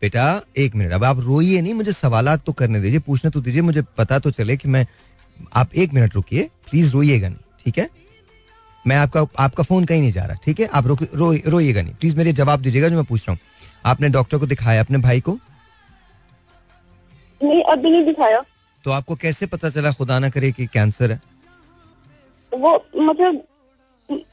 [0.02, 0.24] बेटा
[0.58, 3.82] एक मिनट अब आप रोइए नहीं मुझे सवाल तो करने दीजिए पूछने तो दीजिए मुझे
[3.98, 4.86] पता तो चले कि मैं
[5.56, 7.88] आप एक मिनट रुकिए प्लीज़ रोइएगा नहीं ठीक है?
[8.84, 10.66] मैं आपका आपका फ़ोन कहीं नहीं जा रहा ठीक है?
[10.66, 13.40] आप रोइएगा नहीं। प्लीज़ मेरे जवाब दीजिएगा जो मैं पूछ रहा हूँ।
[13.86, 15.38] आपने डॉक्टर को दिखाया अपने भाई को?
[17.42, 18.42] नहीं अभी नहीं दिखाया।
[18.84, 21.20] तो आपको कैसे पता चला खुदा ना करे कि कैंसर है?
[22.52, 23.42] वो मतलब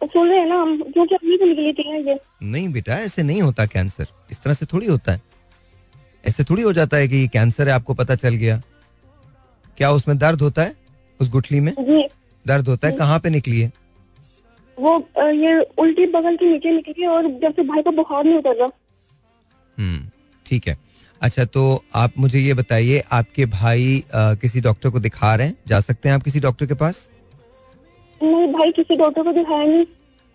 [0.04, 3.66] सुन रहे हैं ना हम क्योंकि को निकली थी ये। नहीं बेटा ऐसे नहीं होता
[3.66, 5.22] कैंसर इस तरह से थोड़ी होता है।
[6.28, 8.62] ऐसे थोड़ी हो जाता है कि ये कैंसर है आपको पता चल गया।
[9.78, 10.76] क्या उसमें दर्द होता है?
[11.20, 11.72] उस गुठली में?
[11.80, 12.08] जी।
[12.46, 12.94] दर्द होता है?
[12.94, 13.72] कहाँ पे निकली है?
[14.78, 18.56] वो ये उल्टी बगल के नीचे निकली और जब से भाई को बुखार नहीं उतर
[18.56, 18.70] रहा
[19.78, 20.10] हम्म
[20.46, 20.78] ठीक है।
[21.22, 21.62] अच्छा तो
[21.96, 25.56] आप मुझे ये बताइए आपके भाई अ, किसी डॉक्टर को दिखा रहे हैं?
[25.68, 27.10] जा सकते हैं आप किसी डॉक्टर के पास?
[28.22, 29.86] नहीं भाई किसी डॉक्टर को दिखाया नहीं।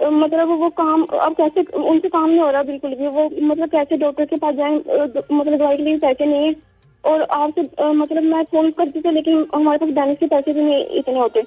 [0.01, 3.97] मतलब वो काम अब कैसे उनसे काम नहीं हो रहा बिल्कुल भी। वो मतलब कैसे
[3.97, 4.75] डॉक्टर के पास जाए?
[5.33, 6.55] मतलब दवाई के लिए पैसे नहीं है।
[7.05, 10.85] और आपसे मतलब मैं फ़ोन करती थी लेकिन हमारे पास बैलेंस के पैसे भी नहीं
[10.99, 11.41] इतने होते।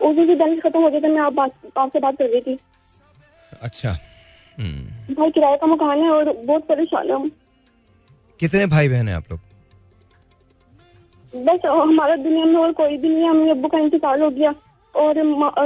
[0.00, 1.38] उस दिन बैलेंस खत्म हो गया था मैं आप
[1.78, 2.58] आपसे बात कर रही थी।
[3.62, 3.98] अच्छा
[4.58, 7.30] हम्म। भाई किराए का मकान है और बहुत परेशान है हम।
[8.40, 9.40] कितने भाई बहन है आप लोग?
[11.32, 14.54] बस हमारा दुनिया में और कोई भी नहीं है। अम्मी अब्बू का इंतकाल हो गया
[14.94, 15.16] और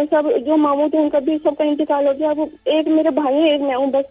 [0.07, 3.55] सब जो मामू थे उनका भी सबका इंतकाल हो गया। अब एक मेरे भाई है
[3.55, 4.05] एक मैं हूँ बस।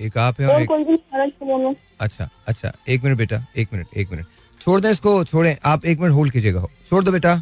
[0.00, 3.72] एक आप है और और एक कोई भी नहीं अच्छा अच्छा एक मिनट बेटा एक
[3.72, 4.26] मिनट एक मिनट।
[4.60, 7.36] छोड़ दें इसको छोड़ें। आप एक मिनट होल्ड कीजिएगा। छोड़ दो बेटा।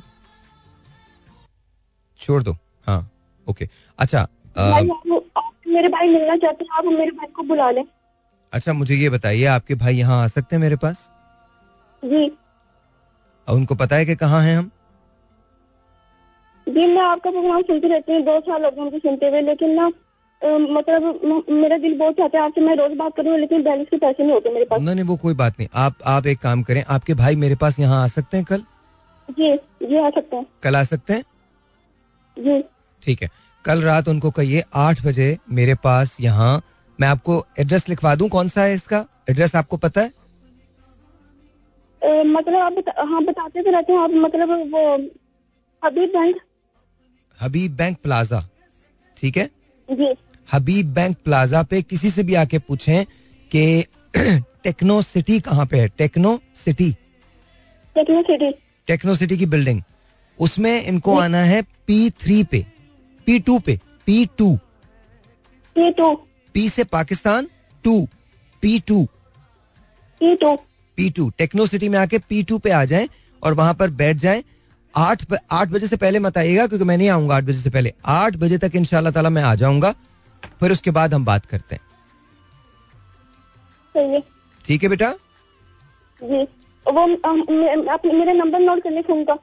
[2.18, 3.10] छोड़ दो। हाँ
[3.46, 3.68] ओके
[3.98, 7.84] अच्छा मेरे भाई मिलना चाहते हैं आप मेरे भाई को बुला लें।
[8.52, 11.08] अच्छा मुझे ये बताइए आपके भाई यहाँ आ सकते हैं मेरे पास?
[12.02, 12.26] जी।
[13.48, 14.70] और उनको पता है कि कहाँ हैं हम?
[16.66, 19.70] जी मैं आपका प्रोग्राम सुनती रहती हूँ दो साल हो गए मुझे सुनते हुए लेकिन
[19.74, 19.90] ना
[20.42, 24.22] मतलब मेरा दिल बहुत चाहता है आपसे मैं रोज बात करूँ लेकिन बैलेंस के पैसे
[24.22, 27.14] नहीं होते मेरे पास। नहीं वो कोई बात नहीं। आप आप एक काम करें आपके
[27.14, 28.62] भाई मेरे पास यहाँ आ सकते हैं कल?
[29.28, 31.22] जी जी आ सकते हैं। कल आ सकते हैं?
[32.36, 32.62] जी।
[33.02, 33.30] ठीक है।
[33.68, 36.62] कल रात उनको कहिए आठ बजे मेरे पास यहाँ।
[37.00, 38.28] मैं आपको एड्रेस लिखवा दूँ?
[38.28, 39.04] कौन सा है इसका?
[39.30, 40.12] एड्रेस आपको पता है?
[42.26, 44.96] मतलब आप बता, हाँ बताते तो रहते हैं। आप मतलब वो
[45.82, 46.40] Habib Bank?
[47.42, 48.48] Habib Bank Plaza.
[49.16, 49.50] ठीक है?
[49.88, 50.14] जी।
[50.52, 53.04] हबीब बैंक प्लाजा पे किसी से भी आके पूछें
[53.50, 53.84] कि
[54.64, 55.88] टेक्नो सिटी कहाँ पे है?
[55.88, 56.90] Techno City.
[57.94, 58.50] Techno City.
[58.86, 59.82] Techno City की बिल्डिंग।
[60.38, 62.77] उसमें इनको आना है पी थ्री पे।
[63.28, 64.56] पी टू पे P two
[65.74, 66.22] P two
[66.54, 67.48] P से Pakistan
[67.84, 68.08] two
[68.62, 69.08] P two
[70.20, 70.56] P two
[70.96, 73.08] P two Techno City में आके पी टू पे आ जाएँ
[73.42, 74.44] और वहाँ पर बैठ जाएँ।
[74.96, 77.94] आठ आठ बजे से पहले मत आइएगा क्योंकि मैं नहीं आऊँगा आठ बजे से पहले।
[78.04, 79.92] आठ बजे तक इनशाला ताला मैं आ जाऊँगा।
[80.60, 81.82] फिर उसके बाद हम बात करते हैं।
[84.64, 85.12] ठीक है बेटा?
[86.22, 86.42] जी।
[86.90, 89.34] वो अम, मे- आप मेरा नंबर नोट करने ले फ़ोन का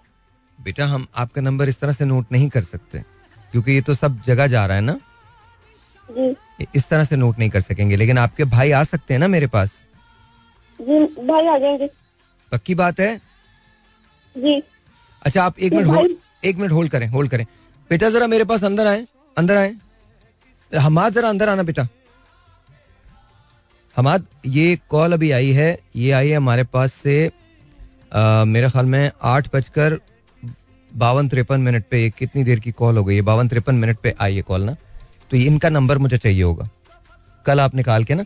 [0.61, 3.14] बेटा हम आपका नंबर इस तरह से नोट नहीं कर सकते।
[3.55, 4.93] क्योंकि ये तो सब जगह जा रहा है ना?
[6.09, 9.27] जी। इस तरह से नोट नहीं कर सकेंगे लेकिन आपके भाई आ सकते हैं ना
[9.27, 9.69] मेरे पास?
[10.79, 11.87] जी भाई आ जाएँगे।
[12.51, 13.15] पक्की बात है?
[14.35, 14.61] जी।
[15.21, 17.45] अच्छा आप एक मिनट होल्ड एक मिनट होल्ड करें होल्ड करें।
[17.89, 19.05] बेटा जरा मेरे पास अंदर आए
[19.37, 19.73] अंदर आए।
[20.71, 21.87] हमाद जरा अंदर आना बेटा।
[23.97, 27.31] हमाद ये कॉल अभी आई है ये आई है हमारे पास से
[28.13, 29.99] आ, मेरे ख्याल में आठ बजकर
[30.95, 33.21] बावन तिरपन मिनट पे ये कितनी देर की कॉल हो गई है?
[33.21, 34.75] बावन तिरपन मिनट पे आई है कॉल ना?
[35.31, 36.69] तो इनका नंबर मुझे चाहिए होगा।
[37.45, 38.25] कल आप निकाल के ना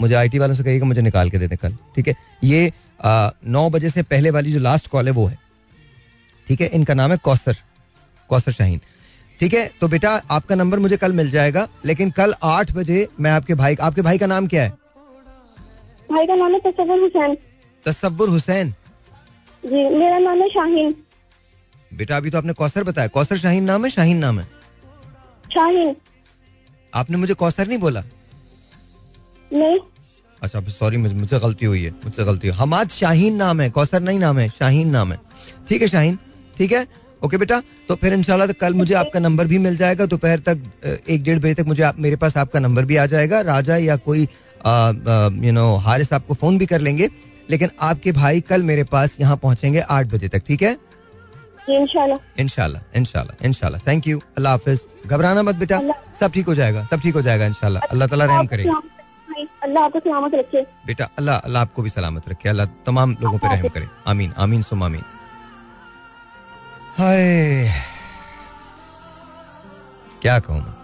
[0.00, 2.14] मुझे आईटी वालों से कहिएगा मुझे निकाल के दे दें कल ठीक है?
[2.44, 2.72] ये
[3.04, 5.38] आ, नौ बजे से पहले वाली जो लास्ट कॉल है वो है।
[6.46, 6.66] ठीक है?
[6.68, 7.56] इनका नाम है कौसर
[8.30, 8.80] कौसर शाहीन।
[9.40, 9.70] ठीक है?
[9.80, 13.76] तो बेटा आपका नंबर मुझे कल मिल जाएगा लेकिन कल आठ बजे मैं आपके भाई
[13.80, 14.70] आपके भाई का नाम क्या है?
[16.10, 17.36] भाई का नाम है तसवर हुसैन।
[17.84, 18.74] तसव्वुर हुसैन।
[19.64, 20.94] जी मेरा नाम है शाहीन।
[21.90, 24.46] बेटा अभी तो आपने कौसर बताया। कौसर शाहीन नाम है शाहीन नाम है?
[25.54, 25.94] शाहीन।
[26.92, 28.02] आपने मुझे कौसर नहीं बोला?
[29.50, 29.78] नहीं।
[30.42, 34.18] अच्छा सॉरी मुझसे गलती हुई है मुझसे गलती हुई। हमाद शाहीन नाम है कौसर नहीं
[34.18, 35.18] नाम है शाहीन नाम है।
[35.68, 36.18] ठीक है शाहीन?
[36.56, 36.86] ठीक है?
[37.22, 40.62] ओके बेटा तो फिर इंशाल्लाह तो कल मुझे आपका नंबर भी मिल जाएगा। दोपहर तक
[41.08, 43.96] एक डेढ़ बजे तक मुझे आप, मेरे पास आपका नंबर भी आ जाएगा। राजा या
[43.98, 44.22] कोई
[45.40, 47.08] यू नो हारिस आपको फ़ोन भी कर लेंगे।
[47.50, 50.76] लेकिन आपके भाई कल मेरे पास यहाँ पहुँचेंगे आठ बजे तक ठीक है?
[51.68, 52.80] इनशाला इनशाला
[53.44, 55.78] इनशाला थैंक यू अल्लाह हाफिज। घबराना मत बेटा।
[56.20, 58.64] सब ठीक हो जाएगा सब ठीक हो जाएगा इनशाला अल्लाह ताला रहम करे।
[59.62, 63.48] अल्लाह आपको सलामत रखे। बेटा अल्लाह अल्लाह आपको भी सलामत रखे। अल्लाह तमाम लोगों पे
[63.48, 65.04] रहम करे। आमीन आमीन सुम आमीन।
[66.98, 67.22] हाय।
[70.22, 70.74] क्या कहूँ मैं?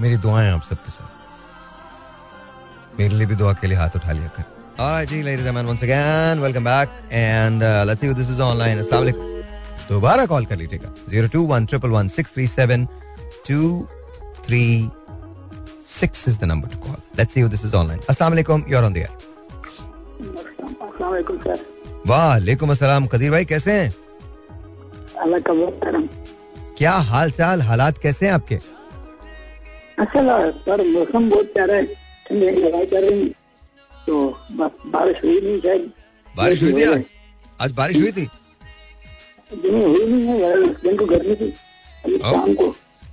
[0.00, 1.10] मेरी दुआएँ आप सबके साथ।
[2.98, 4.44] मेरे लिए भी दुआ के लिए हाथ उठा लिया कर।
[4.80, 8.38] Alright, ji ladies and once again, welcome back and uh, let's see who this is
[8.40, 8.78] online.
[8.92, 9.24] वालेकुम
[9.88, 12.86] दोबारा कॉल कर लीजिएगा। Zero two one triple one six three seven
[13.48, 13.58] two
[14.46, 14.60] three
[15.94, 18.84] six is the number to call let's see this is online अस्सलाम वालेकुम you are
[18.84, 19.10] on the air
[22.06, 23.88] वालेकुम अस्सलाम कदीर भाई कैसे हैं?
[25.22, 26.08] अल्लाह का बहुत करम।
[26.78, 28.58] क्या हाल चाल हालात कैसे हैं आपके?
[30.06, 30.32] असल
[30.64, 33.34] सर मौसम बहुत प्यारा है। ठंडी हवाएँ चल रही हैं।
[34.10, 34.18] तो
[34.58, 35.90] बस बारिश हुई नहीं शायद
[36.26, 37.04] बारिश हुई थी आज?
[37.60, 38.26] आज बारिश हुई थी?
[39.52, 41.52] दिन हुई नहीं है यार दिन को गर्मी थी।
[42.04, 42.68] अभी शाम को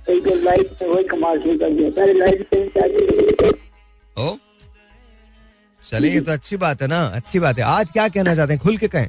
[0.06, 2.58] कई बार लाइट से वही कमाल शुरू कर दिया सारी लाइट से
[4.16, 4.36] ओ
[5.82, 8.60] चलिए ये तो अच्छी बात है ना अच्छी बात है। आज क्या कहना चाहते हैं?
[8.62, 9.08] खुल के कहें।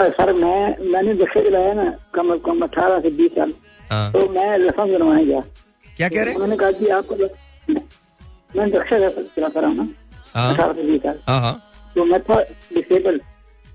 [0.00, 3.52] सर मैं मैंने दक्षा दिलाया ना कम अज कम अठारह से बीस साल।
[3.90, 5.40] हाँ। तो मैं रसम बनवाने गया।
[5.96, 6.34] क्या कह रहे हैं?
[6.34, 7.14] उन्होंने कहा कि आपको
[8.56, 10.05] मैं दक्षा चलाता रहा हूँ ना। हाँ
[10.36, 11.54] अठारह साल हाँ हाँ।
[11.94, 12.40] तो मैं था
[12.74, 13.20] डिसेबल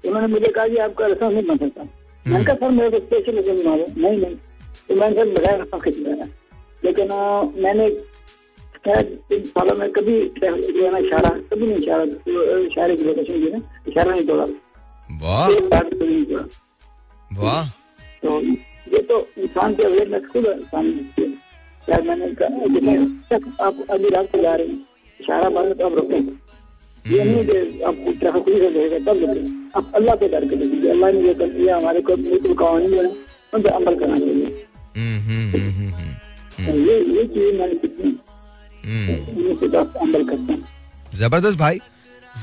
[0.03, 1.83] उन्होंने मुझे कहा कि आपका रसम नहीं बन सकता।
[2.25, 4.35] मैंने कहा सर मेरे को स्पेशल बना नहीं नहीं।
[4.87, 6.27] तो मैंने सर बगैर रफा खिंच लिया
[6.83, 7.11] लेकिन
[7.63, 7.87] मैंने
[8.87, 13.61] इन सालों में कभी ना इशारा कभी नहीं इशारा तो, इशारे की लोकेशन की ना
[13.87, 14.45] इशारा नहीं तोड़ा।
[15.09, 16.45] वाह। कभी नहीं तोड़ा।
[17.41, 17.69] वाह।
[18.23, 18.39] तो
[18.93, 20.91] ये तो इंसान की अवेयरनेस खुद इंसान
[21.87, 24.85] शायद मैंने कहा आप अभी रात को जा रहे हैं
[25.19, 26.21] इशारा मारे तो आप रुकें।
[27.01, 29.17] आपको ट्रैफ़िक रहेगा तब
[29.75, 32.93] आप अल्लाह पे डर के देखिए अल्लाह ने ये कर दिया हमारे को बिल्कुल कानून
[32.93, 33.05] है
[33.53, 38.09] उन पर अमल करना हम्म, हम्म, हम्म, हम्म, हम्म, तो ये ये चीज़ मैंने सीखी।
[38.85, 39.13] हम्म।
[40.01, 40.63] अमल करते हैं।
[41.19, 41.79] ज़बरदस्त भाई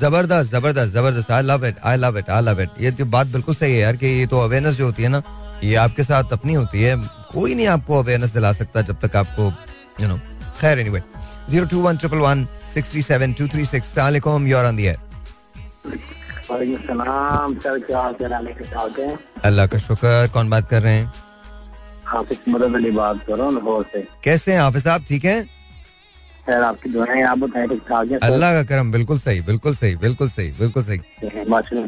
[0.01, 3.27] ज़बरदस्त ज़बरदस्त ज़बरदस्त। I love it I love it I love it ये तो बात
[3.29, 5.23] बिल्कुल सही है यार कि ये तो अवेयरनेस जो होती है ना
[5.65, 6.97] ये आपके साथ अपनी होती है।
[7.33, 9.53] कोई नहीं आपको अवेयरनेस दिला सकता जब तक आपको
[10.03, 10.17] यू नो
[10.61, 11.03] खैर anyway
[11.51, 12.47] zero two one triple one
[19.45, 21.13] अल्लाह का शुक्र कौन बात कर रहे हैं?
[22.07, 25.45] हाफिज मदद अली बात कर रहा हूँ लाहौर से। कैसे हैं हाफिज साहब ठीक हैं?
[26.47, 28.19] सर आपकी दुआएँ आप बताएँ ठीक ठाक है?
[28.19, 30.99] अल्लाह का करम बिल्कुल सही बिल्कुल सही बिल्कुल सही बिल्कुल सही।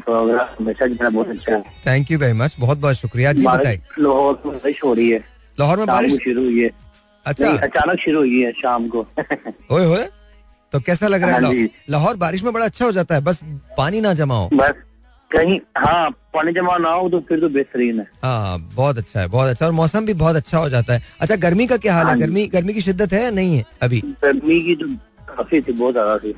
[0.06, 4.56] प्रोग्राम बहुत अच्छा है। थैंक यू वेरी मच बहुत बहुत शुक्रिया। जी बताइए लाहौर में
[4.56, 5.24] बारिश हो रही है।
[5.60, 6.12] लाहौर में बारिश?
[6.24, 6.70] शुरू हुई है।
[7.26, 9.06] अच्छा। अचानक शुरू हुई है शाम को।
[9.72, 10.08] ओए होए।
[10.72, 11.42] तो कैसा लग रहा है?
[11.44, 13.40] हाँ लाहौर बारिश में बड़ा अच्छा हो जाता है बस
[13.78, 14.74] पानी ना जमा हो बस
[15.30, 19.26] कहीं हाँ पानी जमा ना हो तो फिर तो बेहतरीन है। हाँ बहुत अच्छा है
[19.28, 22.04] बहुत अच्छा और मौसम भी बहुत अच्छा हो जाता है। अच्छा गर्मी का क्या हाल
[22.04, 22.11] है?
[22.11, 24.00] हाँ गर्मी गर्मी की शिद्दत है या नहीं है अभी?
[24.24, 24.87] गर्मी की तो
[25.28, 26.35] काफ़ी थी बहुत ज़्यादा थी।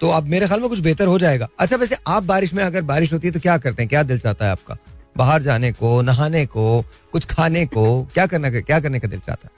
[0.00, 2.82] तो अब मेरे ख्याल में कुछ बेहतर हो जाएगा। अच्छा वैसे आप बारिश में अगर
[2.82, 3.88] बारिश होती है तो क्या करते हैं?
[3.88, 4.76] क्या दिल चाहता है आपका?
[5.16, 9.48] बाहर जाने को नहाने को कुछ खाने को क्या करना क्या करने का दिल चाहता
[9.48, 9.52] है?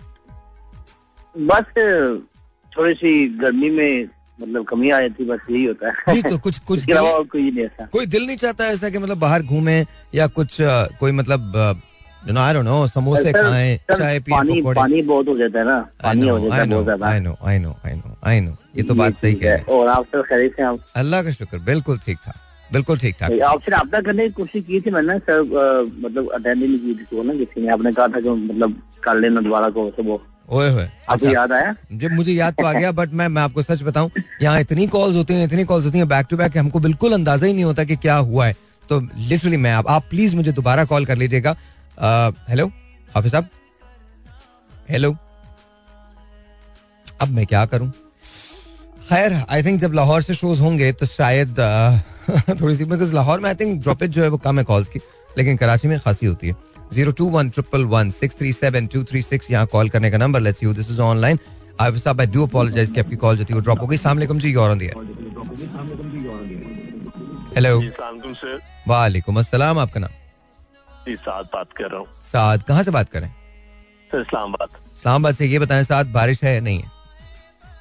[1.35, 1.64] बस
[2.77, 4.09] थोड़ी सी गर्मी में
[4.41, 6.97] मतलब कमी आ जाती बस यही होता है। तो कुछ कुछ दिल,
[7.33, 9.85] कोई नहीं ऐसा। कोई दिल नहीं चाहता ऐसा कि मतलब बाहर घूमे
[10.15, 10.57] या कुछ
[11.01, 11.53] कोई मतलब
[12.29, 15.65] you know I don't know समोसे खाएँ चाय पिए पानी पानी बहुत हो जाता है
[15.67, 17.75] ना। I पानी हो know, जाता I है know, बहुत ज़्यादा। I know, I know,
[17.85, 18.57] I know, I know.
[18.77, 21.23] ये तो बात सही कह है। रहे हैं और आप सर खैरियत से आप अल्लाह
[21.23, 24.91] का शुक्र बिल्कुल ठीक ठाक बिल्कुल ठीक ठाक। आपसे रब्ता करने की कोशिश की थी
[24.91, 25.43] मैंने सर
[26.05, 29.15] मतलब अटेंड नहीं की थी तो ना किसी ने आपने कहा था कि मतलब कर
[29.21, 30.17] लेना दोबारा को तो वो
[30.48, 31.74] ओए होए। आपको अच्छा। याद आया?
[31.92, 34.11] जब मुझे याद तो आ गया बट मैं मैं आपको सच बताऊँ
[34.42, 37.46] यहाँ इतनी कॉल्स होती हैं इतनी कॉल्स होती हैं बैक टू बैक हमको बिल्कुल अंदाज़ा
[37.46, 38.57] ही नहीं होता कि क्या हुआ है।
[38.88, 41.57] तो लिटरली मैं आप, आप प्लीज़ मुझे दोबारा कॉल कर लीजिएगा।
[42.48, 42.66] हेलो
[43.14, 43.48] हाफिज साहब?
[44.90, 45.16] हेलो
[47.20, 47.90] अब मैं क्या करूँ?
[49.09, 51.59] खैर आई थिंक जब लाहौर से शोज़ होंगे तो शायद
[52.61, 54.98] थोड़ी सी बिकॉज़ लाहौर में आई थिंक ड्रॉपेज जो है वो कम है कॉल्स की
[55.38, 56.54] लेकिन कराची में खासी होती है।
[56.92, 60.18] Zero two one triple one six three seven two three six यहाँ कॉल करने का
[60.18, 61.38] number let's you this is online
[61.81, 64.16] I साहब आई डू अपोलोजाइज कि आपकी कॉल जो थी वो ड्रॉप हो गई। अस्सलाम
[64.16, 64.81] वालेकुम जी योर ऑन
[67.57, 67.79] हेलो
[68.88, 70.11] वालेकुम अस्सलाम आपका नाम?
[71.07, 73.29] जी साथ बात कर रहा हूँ। साद कहाँ से बात करें
[74.11, 76.88] सर इस्लामाबाद। इस्लामाबाद से ये बताएँ साद बारिश है या नहीं है?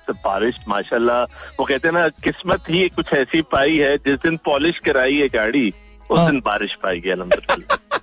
[0.08, 1.24] सर बारिश माशाल्लाह
[1.60, 5.28] वो कहते हैं ना किस्मत ही कुछ ऐसी पाई है जिस दिन पॉलिश कराई है
[5.36, 5.70] गाड़ी
[6.10, 7.78] उस हाँ। दिन बारिश पाई है अलहमदुल्ला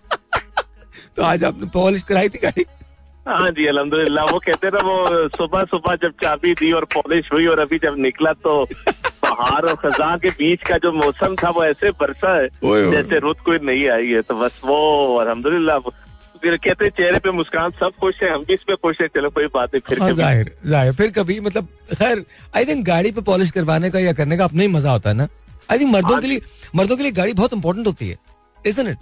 [1.16, 2.64] तो आज आपने पॉलिश कराई थी गाड़ी?
[3.28, 7.46] हाँ जी अलहमदुल्ला वो कहते ना वो सुबह सुबह जब चाबी दी और पॉलिश हुई
[7.46, 8.64] और अभी जब निकला तो
[9.22, 12.48] पहाड़ और खजा के बीच का जो मौसम था वो ऐसे बरसा है।
[12.90, 15.78] जैसे रुत कोई नहीं आई है। तो बस वो अलहमदुल्ला
[16.42, 19.46] फिर कहते चेहरे पे मुस्कान सब खुश है हम भी इसमें खुश है। चलो कोई
[19.54, 22.24] बात नहीं फिर हाँ कभी। ज़ाहिर ज़ाहिर। फिर कभी मतलब खैर
[22.56, 25.16] आई थिंक गाड़ी पे पॉलिश करवाने का या करने का अपना ही मज़ा होता है
[25.16, 25.28] ना।
[25.70, 26.40] आई थिंक मर्दों के लिए
[26.76, 28.16] मर्दों के लिए गाड़ी बहुत इंपॉर्टेंट होती है
[28.58, 28.96] isn't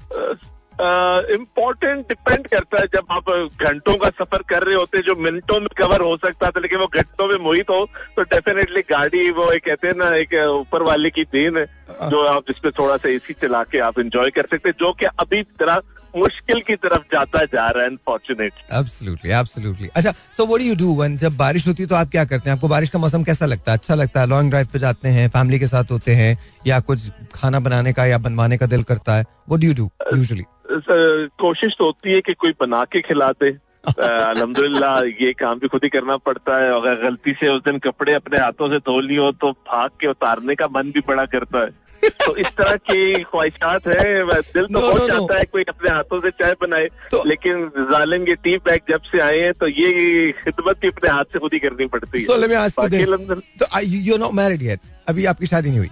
[0.80, 3.30] इम्पोर्टेंट डिपेंड करता है जब आप
[3.62, 6.86] घंटों का सफ़र कर रहे होते जो मिनटों में कवर हो सकता था लेकिन वो
[6.86, 11.10] घंटों में मोहित हो तो डेफिनेटली गाड़ी वो एक कहते हैं ना एक ऊपर वाले
[11.10, 14.70] की देन है जो आप जिसपे थोड़ा सा एसी चला के आप इंजॉय कर सकते
[14.70, 15.82] जो कि अभी तरह
[16.16, 19.88] मुश्किल की तरफ़ जाता जा रहा है अनफॉर्चुनेटली Absolutely, absolutely.
[19.94, 22.50] अच्छा सो what do you do when जब बारिश होती है तो आप क्या करते
[22.50, 22.56] हैं?
[22.56, 23.78] आपको बारिश का मौसम कैसा लगता है?
[23.78, 24.26] अच्छा लगता है?
[24.26, 28.06] लॉन्ग ड्राइव पे जाते हैं फैमिली के साथ होते हैं या कुछ खाना बनाने का
[28.06, 29.24] या बनवाने का दिल करता है?
[29.52, 30.44] What do you do usually?
[30.70, 33.50] कोशिश तो होती है कि कोई बना के खिला दे
[33.88, 38.12] अलहमदुल्ला ये काम भी खुद ही करना पड़ता है अगर गलती से उस दिन कपड़े
[38.12, 41.59] अपने हाथों से धो लिए हो तो भाग के उतारने का मन भी बड़ा करता
[41.59, 45.09] है। तो इस तरह की ख्वाहिशात है दिल तो बहुत.
[45.09, 49.02] चाहता है कोई अपने हाथों से चाय बनाए तो- लेकिन जालिम ये टी बैग जब
[49.02, 52.26] से आए हैं तो ये खिदमत भी अपने हाथ से खुद ही करनी पड़ती है।
[52.26, 52.37] तो
[54.33, 54.78] married yet.
[55.09, 55.88] अभी आपकी शादी नहीं हुई।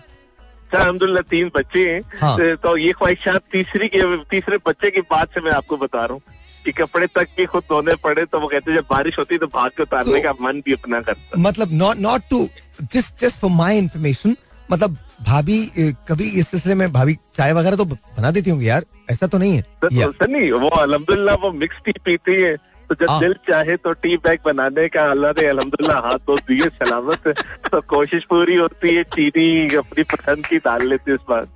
[0.75, 5.29] अलहमदुल्ला तीन बच्चे हैं। हाँ। तो- तो ये ख्वाहिशात तीसरी के तीसरे बच्चे की बात
[5.29, 6.21] से मैं आपको बता रहा हूँ
[6.65, 9.39] कि कपड़े तक भी खुद धोने पड़े तो वो कहते हैं जब बारिश होती है
[9.39, 12.41] तो भाग के उतारने तो- का मन भी अपना करता मतलब not not to
[12.87, 14.37] just just for my information
[14.73, 15.71] मतलब भाभी
[16.09, 19.57] कभी इस सिलसिले में भाभी चाय वगैरह तो बना देती होंगी यार ऐसा तो नहीं
[19.57, 22.57] है। तो या। सनी वो अल्हम्दुलिल्लाह वो मिक्स टी पीती है।
[22.89, 26.37] तो जब हाँ। दिल चाहे तो टी बैग बनाने का अल्लाह ने अल्हम्दुलिल्लाह हाथ तो
[26.37, 27.33] दिए सलामत। है
[27.71, 31.49] तो कोशिश पूरी होती है चीनी अपनी पसंद की डाल लेती है इस बात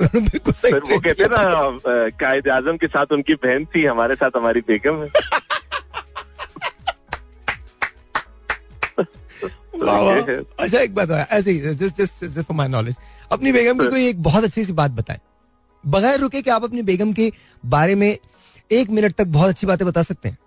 [0.14, 4.30] बिल्कुल सही वो कहते हैं ना कायद आज़म के साथ उनकी बहन थी हमारे साथ
[4.36, 5.08] हमारी बेगम है।
[10.28, 12.96] है। अच्छा एक बात ऐसे ही just just just for my knowledge
[13.32, 15.18] अपनी बेगम की कोई एक बहुत अच्छी सी बात बताएँ।
[15.84, 17.30] बगैर रुके कि आप अपनी बेगम के
[17.66, 18.16] बारे में
[18.70, 20.38] एक मिनट तक बहुत अच्छी बातें बता सकते हैं?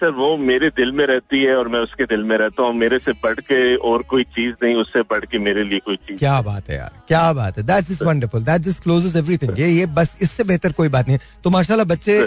[0.00, 2.98] सर वो मेरे दिल में रहती है और मैं उसके दिल में रहता हूँ। मेरे
[2.98, 6.40] से बढ़ के और कोई चीज़ नहीं उससे बढ़ के मेरे लिए कोई चीज़ क्या
[6.42, 9.86] बात है यार क्या बात है। That's just wonderful that just closes everything ये ये
[9.98, 12.20] बस इससे बेहतर कोई बात नहीं है। तो माशाल्लाह बच्चे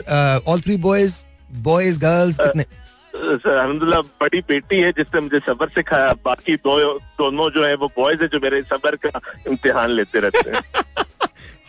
[0.52, 1.16] all three boys
[1.64, 2.64] boys girls कितने?
[3.14, 6.80] सर अलहमदुल्ला बड़ी बेटी है जिसने मुझे सबर सिखाया। बाकी दो
[7.20, 10.62] दोनों जो है वो बॉयज़ है जो मेरे सबर का इम्तिहान लेते रहते हैं।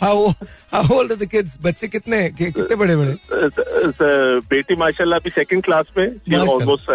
[0.01, 0.29] How
[0.73, 3.17] how old are the kids बच्चे कितने कि- कितने बड़े बड़े?
[4.41, 6.09] बेटी माशाल्लाह अभी सेकंड क्लास में।
[6.51, 6.87] ऑलमोस्ट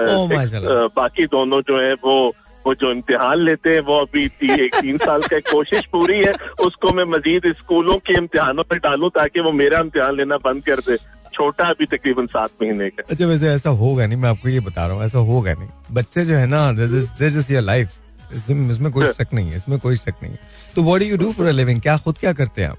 [0.96, 2.36] बाकी दोनों जो है वो
[2.66, 6.34] वो जो इम्तिहान लेते हैं वो अभी ती, एक तीन साल का कोशिश पूरी है।
[6.60, 10.80] उसको मैं मजीद स्कूलों के इम्तिहानों पर डालूं ताकि वो मेरा इम्तिहान लेना बंद कर
[10.80, 10.98] दे।
[11.34, 14.86] छोटा अभी तकरीबन सात महीने का। अच्छा वैसे ऐसा होगा नहीं मैं आपको ये बता
[14.86, 17.90] रहा हूँ ऐसा होगा नहीं। बच्चे जो है ना जस्ट योर लाइफ
[18.36, 20.40] इसमें इसमें कोई शक नहीं है इसमें कोई शक नहीं है।
[20.76, 22.78] तो what do you do for a living क्या खुद क्या करते हैं आप?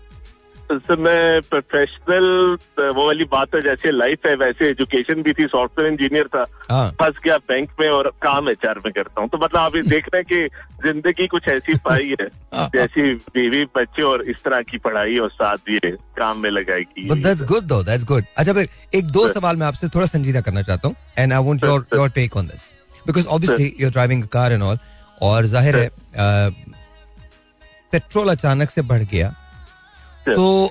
[0.72, 2.24] सर मैं प्रोफेशनल
[2.90, 6.90] वो वाली बात है जैसे लाइफ है वैसे एजुकेशन भी थी सॉफ्टवेयर इंजीनियर था। हाँ।
[7.00, 10.08] फंस गया बैंक में और काम एचआर में करता हूँ। तो मतलब आप ये देख
[10.14, 14.62] रहे हैं कि ज़िंदगी कुछ ऐसी पाई है हाँ। जैसी बीवी बच्चे और इस तरह
[14.62, 18.68] की पढ़ाई और साथ ये काम में लगाएगी। That's good though that's good अच्छा फिर
[18.94, 22.10] एक दो सवाल मैं आपसे थोड़ा संजीदा करना चाहता हूँ and I want your your
[22.10, 22.70] take on this
[23.06, 24.78] because obviously you are driving car and all
[25.22, 25.88] और ज़ाहिर है
[27.92, 29.34] पेट्रोल अचानक से बढ़ गया.
[30.26, 30.64] तो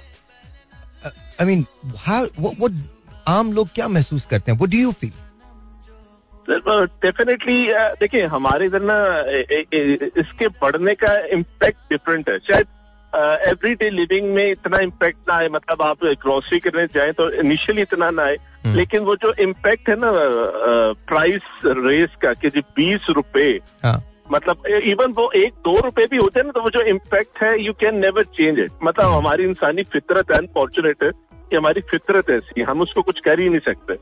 [1.41, 1.65] आई मीन
[2.39, 2.69] वो
[3.27, 4.57] आम लोग क्या महसूस करते हैं?
[4.59, 5.11] वो डू यू फील
[6.49, 7.67] डेफिनेटली
[7.99, 8.97] देखिए हमारे इधर ना
[10.21, 12.67] इसके बढ़ने का इम्पैक्ट डिफरेंट है। शायद
[13.47, 18.09] एवरीडे लिविंग में इतना इम्पैक्ट ना आए मतलब आप ग्रोसरी करने जाए तो इनिशियली इतना
[18.09, 20.11] ना आए। हम्म। लेकिन वो जो इम्पैक्ट है ना
[21.07, 23.49] प्राइस रेस का कि जी बीस रुपए
[23.83, 23.97] हाँ।
[24.31, 27.59] मतलब इवन वो एक दो रुपए भी होते हैं ना तो वो जो इम्पैक्ट है
[27.61, 31.11] you can never change it मतलब हमारी इंसानी फितरत है अनफॉर्चुनेट है
[31.49, 33.97] कि हमारी फितरत ऐसी हम उसको कुछ कर ही नहीं सकते।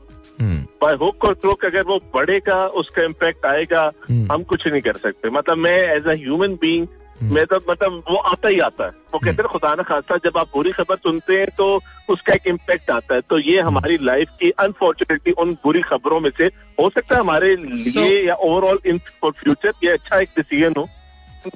[0.82, 4.96] बाय हुक और क्रोक अगर वो बढ़ेगा उसका इम्पैक्ट आएगा हम्म। हम कुछ नहीं कर
[4.96, 6.86] सकते। मतलब मैं एज अ ह्यूमन बीइंग
[7.22, 10.38] मैं तो मतलब वो आता ही आता है। वो कहते हैं खुदा न खासा जब
[10.38, 11.66] आप बुरी खबर सुनते हैं तो
[12.10, 16.30] उसका एक इम्पैक्ट आता है। तो ये हमारी लाइफ की अनफॉर्चुनेटली उन बुरी खबरों में
[16.38, 16.46] से
[16.80, 20.88] हो सकता है हमारे लिए या ओवरऑल इन फॉर फ्यूचर ये अच्छा एक डिसीज़न हो।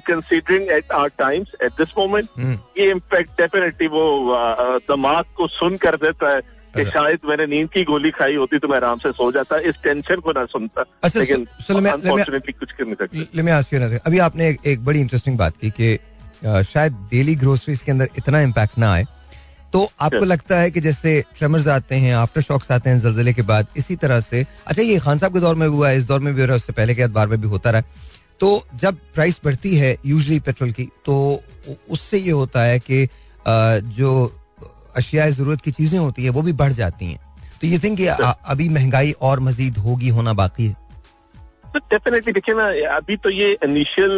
[0.07, 2.27] Considering at our times at this moment
[2.79, 6.41] ये इम्पैक्ट डेफिनेटली वो अ, दिमाग को सुन कर देता है।
[6.77, 9.59] कि अच्छा। शायद मैंने नींद की गोली खाई होती तो मैं आराम से सो जाता
[9.69, 11.47] इस टेंशन को ना सुनता। अच्छा, लेकिन
[12.53, 13.99] कुछ कर नहीं सकते.
[14.05, 15.97] अभी आपने एक, एक बड़ी इंटरेस्टिंग बात की कि
[16.65, 19.05] शायद डेली ग्रोसरीज के अंदर इतना इम्पैक्ट ना आए।
[19.73, 23.41] तो आपको लगता है कि जैसे ट्रेमर्स आते हैं आफ्टर शॉक्स आते हैं जल्जले के
[23.43, 26.05] बाद इसी तरह से अच्छा ये खान साहब के दौर में भी हुआ है इस
[26.05, 27.81] दौर में भी हो रहा है उससे पहले के अखबार में भी होता रहा।
[28.39, 31.15] तो जब प्राइस बढ़ती है यूजली पेट्रोल की तो
[31.89, 33.07] उससे ये होता है कि
[33.97, 34.11] जो
[34.97, 37.19] अशिया ज़रूरत की चीज़ें होती है वो भी बढ़ जाती हैं।
[37.61, 38.01] तो ये थिंक
[38.47, 40.75] अभी महँगाई और मजीद होगी होना बाकी है?
[41.67, 44.13] तो डेफिनेटली देखिए ना अभी तो ये इनिशियल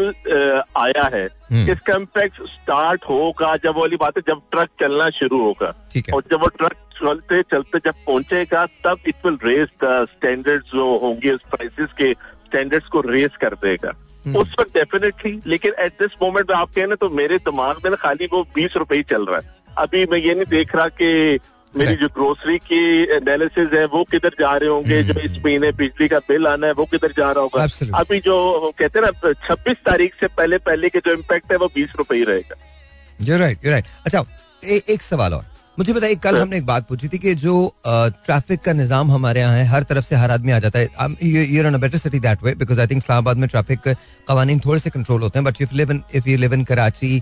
[0.77, 1.25] आया है।
[1.65, 5.73] इसका इम्पैक्ट स्टार्ट होगा जब वाली बात है जब ट्रक चलना शुरू होगा।
[6.13, 10.85] और जब वो ट्रक चलते चलते जब पहुंचेगा तब it will raise the standards जो
[10.99, 13.93] होंगे उस प्राइसेस के स्टैंडर्ड्स को रेज कर देगा।
[14.25, 17.89] हम्म। उस वक्त डेफिनेटली लेकिन एट दिस मोमेंट आप कहें ना तो मेरे दिमाग में
[17.91, 20.88] ना खाली वो बीस रुपए ही चल रहा है। अभी मैं ये नहीं देख रहा
[20.88, 21.39] कि
[21.77, 26.08] मेरी जो ग्रोसरी की एनालिसिस है वो किधर जा रहे होंगे जो इस महीने बिजली
[26.08, 27.99] का बिल आना है वो किधर जा रहा होगा। Absolutely.
[27.99, 31.67] अभी जो कहते हैं ना छब्बीस तारीख से पहले पहले के जो इम्पैक्ट है वो
[31.67, 33.86] बीस रुपए ही रहेगा। Right right.
[34.05, 34.25] अच्छा
[34.65, 35.45] ए, एक सवाल और।
[35.79, 37.51] मुझे बताइए कल हाँ। हमने एक बात पूछी थी कि जो
[37.85, 40.87] ट्रैफ़िक का निज़ाम हमारे यहाँ है हर तरफ़ से हर आदमी आ जाता है।
[41.23, 43.87] You're better city that way because I think Islamabad में ट्रैफ़िक
[44.27, 47.15] कवानीन थोड़े से कंट्रोल होते हैं but if live in if you live in Karachi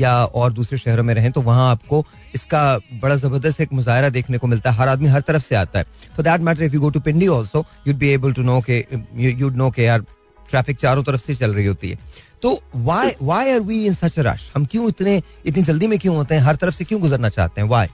[0.00, 2.62] या और दूसरे शहरों में रहें तो वहाँ आपको इसका
[3.02, 5.84] बड़ा ज़बरदस्त एक मुजाहरा देखने को मिलता है। हर आदमी हर तरफ़ से आता है।
[6.16, 8.84] For that matter if you go to Pindi also you'd be able to know के
[9.16, 10.04] यूड नो के यार
[10.50, 11.98] ट्रैफ़िक चारों तरफ़ से चल रही होती है।
[12.42, 16.16] तो why why are we in such rush हम क्यों इतने इतनी जल्दी में क्यों
[16.16, 16.42] होते हैं?
[16.42, 17.68] हर तरफ़ से क्यों गुजरना चाहते हैं?
[17.68, 17.88] वाई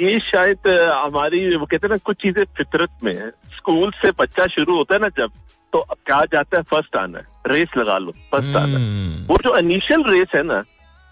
[0.00, 4.46] ये शायद हमारी वो कहते हैं ना कुछ चीज़ें फितरत में है। स्कूल से बच्चा
[4.46, 5.30] शुरू होता है ना जब
[5.72, 6.62] तो क्या जाता है?
[6.62, 10.62] फ़र्स्ट आना है। रेस लगा लो फ़र्स्ट आना हम्म, वो जो इनिशियल रेस है ना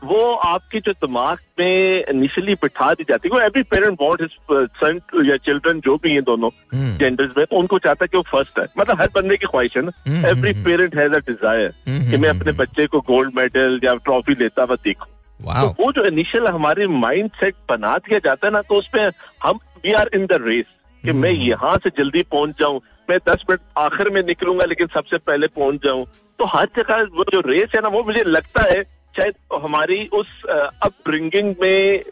[0.03, 4.37] वो आपके जो दिमाग में इनिशियली बिठा दी जाती है। वो every parent want his
[4.81, 8.17] son या चिल्ड्रन जो भी हैं दोनों हम्म, जेंडर्स में तो उनको चाहता है कि
[8.17, 11.15] वो फ़र्स्ट है मतलब हर बंदे की ख्वाहिश है ना। हम्म, every hmm, parent has
[11.15, 14.77] a desire hmm, कि मैं हम्म, अपने बच्चे को गोल्ड मेडल या ट्रॉफी लेता हुआ
[14.85, 19.11] देखूँ। तो वो जो इनिशियल हमारे माइंड सेट बना दिया जाता है ना तो उसमें
[19.43, 20.65] हम we are in the race
[21.05, 24.87] कि मैं हम्म। यहाँ से जल्दी पहुँच जाऊँ। मैं दस मिनट आखिर में निकलूँगा लेकिन
[24.95, 26.07] सबसे पहले पहुँच जाऊँ।
[26.39, 28.81] तो हर जगह वो जो रेस है ना वो मुझे लगता है
[29.17, 32.03] शायद हमारी उस अपब्रिंगिंग में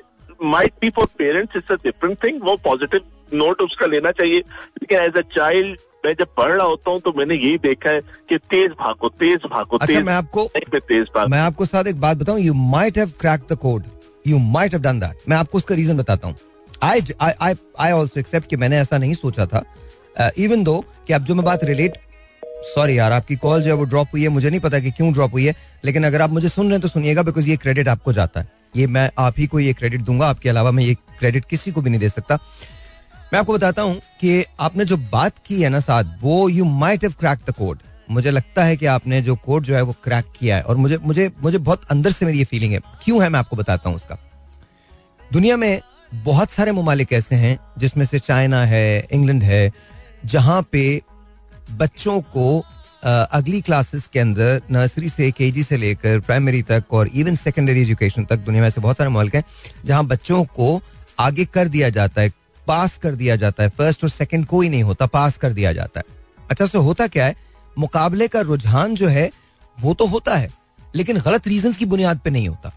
[0.44, 3.00] might be for parents it's a different thing वो पॉजिटिव
[3.34, 7.12] नोट उसका लेना चाहिए। लेकिन एज अ चाइल्ड मैं जब पढ़ रहा होता हूँ तो
[7.16, 11.28] मैंने यही देखा है कि तेज भागो तेज भागो अच्छा तेज मैं आपको तेज भागो।
[11.28, 13.84] मैं आपको साथ एक बात बताऊँ you might have crack the code
[14.26, 16.36] you might have done that मैं आपको उसका रीजन बताता हूँ।
[16.82, 19.64] I I I also accept कि मैंने ऐसा नहीं सोचा था।
[20.38, 21.96] इवन uh, दो कि अब जो मैं बात रिलेट
[22.64, 25.12] सॉरी यार, आपकी कॉल जो है वो ड्रॉप हुई है, मुझे नहीं पता कि क्यों
[25.12, 25.54] ड्रॉप हुई है,
[25.84, 28.48] लेकिन अगर आप मुझे सुन रहे हैं तो सुनिएगा बिकॉज़ ये क्रेडिट आपको जाता है।
[28.76, 31.82] ये मैं आप ही को ये क्रेडिट दूँगा, आपके अलावा मैं ये क्रेडिट किसी को
[31.82, 32.38] भी नहीं दे सकता।
[33.32, 37.02] मैं आपको बताता हूँ कि आपने जो बात की है ना साथ वो you might
[37.04, 37.78] have crack the code
[38.10, 40.98] मुझे लगता है कि आपने जो कोड जो है वो क्रैक किया है, और मुझे
[41.02, 43.96] मुझे मुझे बहुत अंदर से मेरी ये फीलिंग है। क्यों है मैं आपको बताता हूँ
[43.96, 44.18] उसका।
[45.30, 45.80] दुनिया में
[46.14, 49.72] बहुत सारे ममालिक ऐसे हैं जिसमें से चाइना है, इंग्लैंड है,
[50.24, 51.00] जहाँ पे
[51.72, 52.64] बच्चों को
[53.02, 58.24] अगली क्लासेस के अंदर नर्सरी से केजी से लेकर प्राइमरी तक और इवन सेकेंडरी एजुकेशन
[58.24, 59.44] तक दुनिया में ऐसे बहुत सारे मुल्क हैं
[59.84, 60.80] जहाँ बच्चों को
[61.20, 62.32] आगे कर दिया जाता है
[62.66, 66.00] पास कर दिया जाता है। फ़र्स्ट और सेकेंड कोई नहीं होता पास कर दिया जाता
[66.00, 66.04] है।
[66.50, 67.36] अच्छा सो होता क्या है?
[67.76, 69.30] मुकाबले का रुझान जो है,
[69.78, 70.50] वो तो होता है,
[70.96, 72.72] लेकिन गलत रीजन की बुनियाद पर नहीं होता।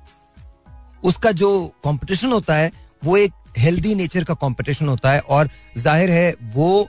[1.04, 1.50] उसका जो
[1.84, 2.72] कंपटीशन होता है,
[3.04, 6.88] वो एक हेल्दी नेचर का कंपटीशन होता है और ज़ाहिर है वो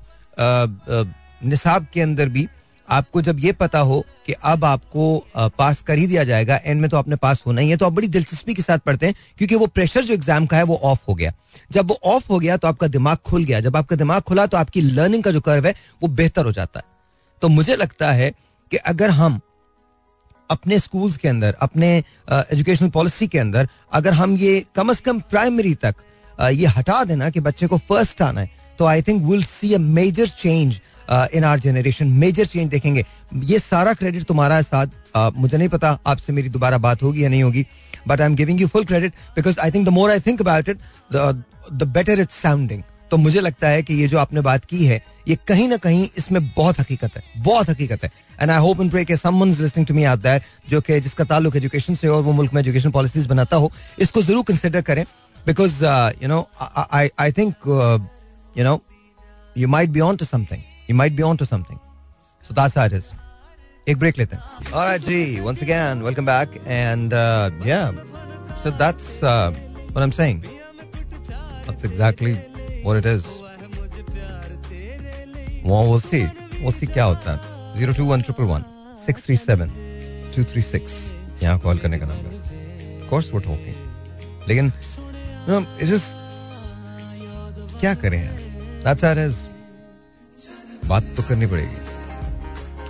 [1.43, 2.47] निसाब के अंदर भी
[2.89, 5.25] आपको जब ये पता हो कि अब आपको
[5.59, 7.93] पास कर ही दिया जाएगा, एंड में तो आपने पास होना ही है तो आप
[7.93, 11.01] बड़ी दिलचस्पी के साथ पढ़ते हैं, क्योंकि वो प्रेशर जो एग्ज़ाम का है वो ऑफ़
[11.09, 11.33] हो गया।
[11.71, 14.57] जब वो ऑफ़ हो गया तो आपका दिमाग खुल गया, जब आपका दिमाग खुला तो
[14.57, 16.85] आपकी लर्निंग का जो कर्व है वो बेहतर हो जाता है।
[17.43, 18.31] तो मुझे लगता है
[18.73, 19.41] कि अगर हम
[20.51, 21.97] अपने स्कूल्स के अंदर, अपने
[22.33, 25.95] एजुकेशनल पॉलिसी के अंदर, अगर हम ये कम अज कम प्राइमरी तक
[26.39, 29.79] ये हटा देना कि बच्चे को फ़र्स्ट आना है तो I think will see a
[29.79, 30.81] major change
[31.11, 33.05] in our generation major change देखेंगे।
[33.45, 34.87] ये सारा क्रेडिट तुम्हारा है, साथ।
[35.37, 37.67] मुझे नहीं पता आपसे मेरी दोबारा बात होगी या नहीं होगी
[38.09, 40.69] but I am giving you full credit because I think the more I think about
[40.69, 40.79] it
[41.73, 45.01] the better it's sounding तो मुझे लगता है कि ये जो आपने बात की है,
[45.29, 48.91] ये कहीं ना कहीं इसमें बहुत हकीकत है, बहुत हकीकत है। And I hope and
[48.91, 52.23] pray के someone's listening to me out that जो कि, जिसका ताल्लुक एजुकेशन से और
[52.23, 55.05] वो मुल्क में एजुकेशन पॉलिसीज़ बनाता हो, इसको ज़रूर कंसिडर करें।
[55.37, 55.85] Because
[56.23, 56.47] you know
[57.19, 57.55] I think
[58.59, 58.81] you know
[59.57, 61.79] you might be on to something you might be on to something
[62.49, 63.11] so that's how it is
[63.91, 67.13] एक ब्रेक लेते हैं alright ji once again welcome back and
[67.67, 67.91] yeah
[68.63, 70.43] so that's what I am saying
[71.69, 72.31] That's exactly
[72.85, 73.25] what it is.
[75.65, 76.21] Well, we'll see.
[76.61, 77.39] We'll see क्या होता है.
[77.81, 78.65] Zero two one triple one
[79.03, 79.75] six three seven
[80.37, 80.97] two three six.
[81.43, 83.03] यहाँ call करने का नंबर.
[83.03, 83.77] Of course we're talking.
[84.49, 86.17] लेकिन you know, it just
[87.81, 88.41] क्या करें यार?
[88.87, 89.37] That's how it is.
[90.87, 91.79] बात तो करनी पड़ेगी.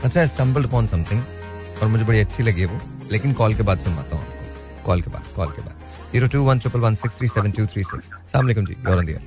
[0.05, 1.20] अच्छा, stumbled upon something
[1.82, 2.78] और मुझे बड़ी अच्छी लगी वो.
[3.12, 4.82] लेकिन कॉल के बाद सुनवाता हूँ आपको.
[4.86, 5.74] कॉल के बाद, कॉल के बाद.
[6.12, 8.12] Zero two one triple one six three seven two three six.
[8.18, 8.74] Assalamualaikum जी.
[8.86, 9.20] Air.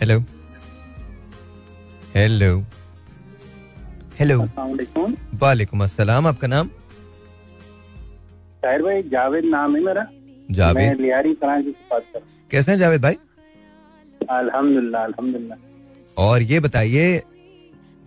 [0.00, 0.16] Hello.
[2.16, 2.52] Hello.
[4.18, 4.36] Hello.
[4.42, 6.68] अस्सलाम वालेकुम अस्सलाम आपका नाम
[8.64, 12.20] शाहिर भाई जावेद नाम है मेरा मैं जावेद लियारी कराची से बात कर
[12.50, 13.18] कैसे हैं जावेद भाई
[14.38, 15.58] अल्हम्दुलिल्लाह अल्हम्दुलिल्लाह
[16.18, 17.22] और ये बताइए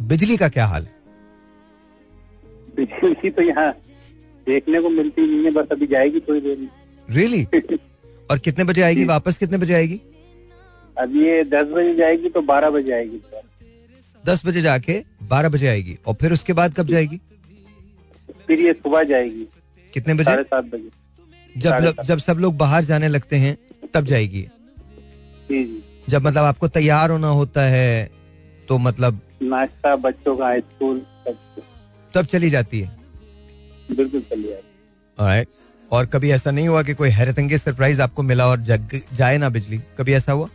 [0.02, 0.84] बिजली का क्या हाल?
[0.84, 0.92] है
[2.76, 3.72] बिजली तो यहाँ
[4.48, 6.70] देखने को मिलती नहीं है बस अभी जाएगी थोड़ी देर में।
[7.10, 7.44] रियली
[8.32, 9.06] और कितने बजे आएगी?
[9.14, 10.02] वापस कितने बजे आएगी?
[11.00, 13.22] अब ये दस बजे जाएगी तो बारह बजे आएगी।
[14.26, 17.20] दस बजे जाके बारह बजे आएगी और फिर उसके बाद कब जाएगी?
[18.48, 19.48] फिर ये सुबह जाएगी।
[19.94, 20.24] कितने बजे?
[20.24, 20.90] साढ़े सात बजे।
[21.58, 23.58] जब जब सब लोग बाहर जाने लगते हैं
[23.94, 24.42] तब जाएगी।
[25.52, 28.10] जी जी। जब मतलब आपको तैयार होना होता है
[28.70, 31.02] तो मतलब नाश्ता बच्चों का स्कूल
[32.14, 32.88] तब चली जाती है।
[33.92, 34.70] बिल्कुल चली जाएगी
[35.18, 35.50] Alright.
[35.92, 39.38] और कभी ऐसा नहीं हुआ कि कोई हैरत अंगेज सरप्राइज़ आपको मिला और जग जाए
[39.38, 39.78] ना बिजली?
[39.98, 40.48] कभी ऐसा हुआ?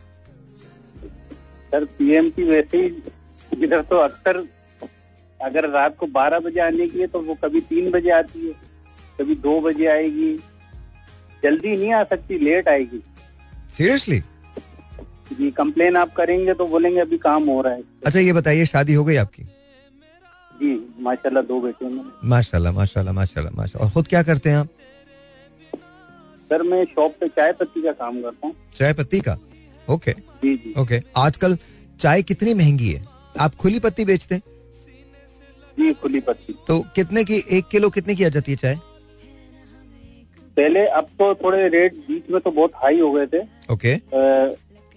[1.73, 4.37] सर पीएम की वैसे ही इधर तो अक्सर
[5.41, 8.53] अगर रात को बारह बजे आने की है तो वो कभी तीन बजे आती है
[9.21, 10.33] कभी दो बजे आएगी।
[11.43, 13.01] जल्दी नहीं आ सकती लेट आएगी।
[13.77, 14.23] सीरियसली
[15.31, 18.95] जी कंप्लेन आप करेंगे तो बोलेंगे अभी काम हो रहा है। अच्छा ये बताइए शादी
[18.95, 19.43] हो गई आपकी?
[20.61, 24.57] जी माशाल्लाह दो बेटे हैं मेरे। माशाल्लाह माशाल्लाह माशाल्लाह माशाल्लाह। और खुद क्या करते हैं
[24.57, 24.69] आप?
[26.51, 29.37] सर मैं शॉप पे चाय पत्ती का काम करता हूँ। चाय पत्ती का?
[29.89, 31.59] ओके जी जी। ओके आजकल
[32.01, 33.05] चाय कितनी महँगी है?
[33.39, 34.43] आप खुली पत्ती बेचते हैं?
[35.79, 38.79] जी खुली पत्ती। तो कितने की एक किलो कितने की आ जाती है चाय?
[40.57, 43.41] पहले अब तो थोड़े रेट बीच में तो बहुत हाई हो गए थे।
[43.73, 43.95] ओके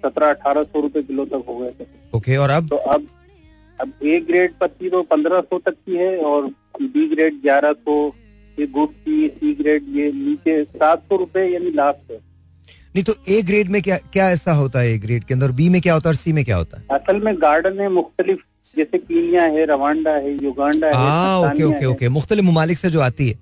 [0.06, 2.70] सत्रह अठारह सौ रुपये किलो तक हो गए थे। ओके और अब?
[2.70, 3.08] तो अब
[3.80, 6.48] अब ए ग्रेड पत्ती तो पंद्रह सौ तक की है और
[6.82, 7.96] बी ग्रेड ग्यारह सौ
[8.58, 12.18] ये गुड की सी ग्रेड ये नीचे सात सौ रुपये यानी लास्ट है।
[12.96, 15.52] नहीं तो ए ग्रेड में क्या क्या ऐसा होता है ए ग्रेड के अंदर?
[15.52, 16.86] बी में क्या होता है और सी में क्या होता है?
[16.92, 18.40] असल में गार्डन है मुख्तलिफ़
[18.76, 23.30] जैसे कीनिया है रवांडा है युगांडा है ओके ओके ओके मुख्तलिफ़ ममालिक से जो आती
[23.30, 23.38] है।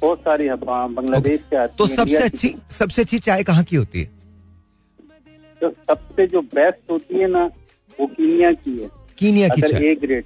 [0.00, 3.76] बहुत सारी है बांग्लादेश से आती तो है, सबसे अच्छी सबसे अच्छी चाय कहाँ की
[3.76, 4.10] होती है?
[5.62, 7.44] तो सबसे जो बेस्ट होती है ना
[7.98, 8.88] वो कीनिया की है।
[9.18, 10.24] कीनिया की अगर ए ग्रेड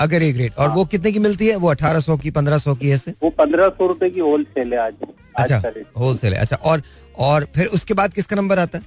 [0.00, 1.56] अगर ए ग्रेड और हाँ। वो कितने की मिलती है?
[1.56, 3.12] वो अठारह सौ की पंद्रह सौ की ऐसे?
[3.22, 4.94] वो पंद्रह सौ रुपये की होल सेल है आज।
[5.36, 6.82] अच्छा का रेट होलसेल है। अच्छा और
[7.18, 8.84] और फिर उसके बाद किसका नंबर आता है?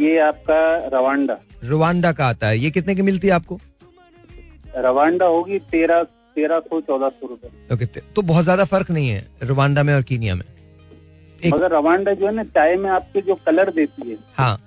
[0.00, 0.60] ये आपका
[0.98, 3.58] रवांडा। रुवांडा का आता है। ये कितने की मिलती है आपको?
[4.76, 6.02] रवांडा होगी तेरह
[6.36, 10.02] तेरह सौ चौदह सौ रुपये ओके तो बहुत ज़्यादा फ़र्क नहीं है रुवांडा में और
[10.02, 10.44] कीनिया में।
[11.44, 14.58] एक- मगर रवांडा जो है ना चाय में आपके जो कलर देती है। हाँ।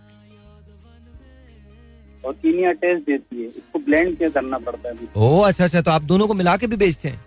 [2.26, 5.92] और कीनिया टेस्ट देती है। इसको ब्लेंड क्या करना पड़ता है ओ अच्छा अच्छा तो
[5.92, 7.24] आप दोनों को मिला के भी बेचते हैं?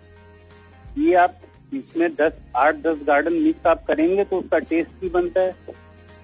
[0.99, 1.39] ये आप
[1.73, 5.55] इसमें दस आठ दस गार्डन मिक्स आप करेंगे तो उसका टेस्ट भी बनता है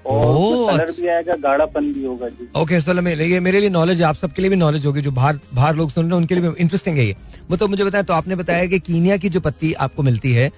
[0.06, 2.76] और कलर अच्छा। भी आएगा गाढ़ापन भी होगा जी। ओके
[3.24, 6.06] ये मेरे लिए नॉलेज आप सबके लिए भी नॉलेज होगी जो बाहर बाहर लोग सुन
[6.06, 7.16] रहे हैं उनके लिए भी इंटरेस्टिंग है ये।
[7.58, 10.52] तो मुझे बताया तो आपने बताया कि कीनिया की जो पत्ती आपको मिलती है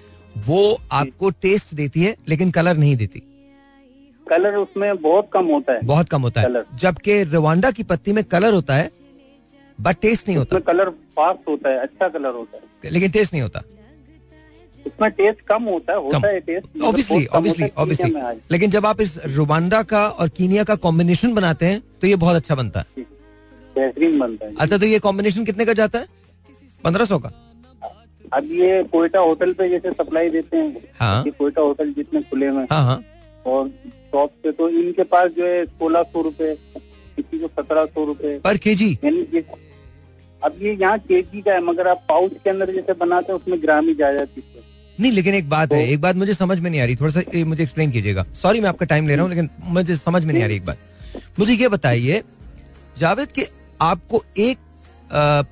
[0.46, 0.62] वो
[0.92, 3.22] आपको टेस्ट देती है लेकिन कलर नहीं देती।
[4.30, 8.14] कलर उसमें बहुत कम होता है। बहुत कम होता है। कलर। जबकि रवांडा की पत्ती
[8.14, 8.90] में कलर होता है
[9.80, 13.42] बट टेस्ट नहीं होता। कलर फास्ट होता है अच्छा कलर होता है। लेकिन टेस्ट नहीं
[13.42, 13.62] होता।
[14.86, 18.70] उसमें टेस्ट कम होता है होता है टेस्ट मगर ऑब्वियसली ऑब्वियसली होता ऑब्वियसली कीनिया लेकिन
[18.70, 22.56] जब आप इस रुवांडा का और कीनिया का कॉम्बिनेशन बनाते हैं तो ये बहुत अच्छा
[22.56, 23.04] बनता है।
[23.76, 26.08] बेहतरीन बनता है। अच्छा तो ये कॉम्बिनेशन कितने का जाता है?
[26.84, 27.32] पंद्रह सौ का।
[28.34, 32.64] अब ये कोयटा होटल पे जैसे सप्लाई देते हैं हाँ। कोयटा होटल जितने खुले में
[32.72, 33.02] हाँ हाँ।
[33.46, 33.70] और
[34.12, 36.56] शॉप पे तो इनके पास जो है सोलह सौ रुपये
[37.18, 38.98] किसी को सत्रह सौ रुपये पर के जी
[40.42, 43.62] अब ये यहाँ केजी का है मगर आप पाउच के अंदर जैसे बनाते हैं उसमें
[43.62, 44.62] ग्राम ही जा जाती है
[45.00, 47.12] नहीं लेकिन एक बात तो, है एक बात मुझे समझ में नहीं आ रही थोड़ा
[47.12, 50.34] सा मुझे एक्सप्लेन कीजिएगा। सॉरी मैं आपका टाइम ले रहा हूँ लेकिन मुझे समझ में
[50.34, 50.78] नहीं आ रही एक बात।
[51.40, 52.22] मुझे ये बताइए
[53.00, 53.46] जावेद के
[53.82, 54.58] आपको एक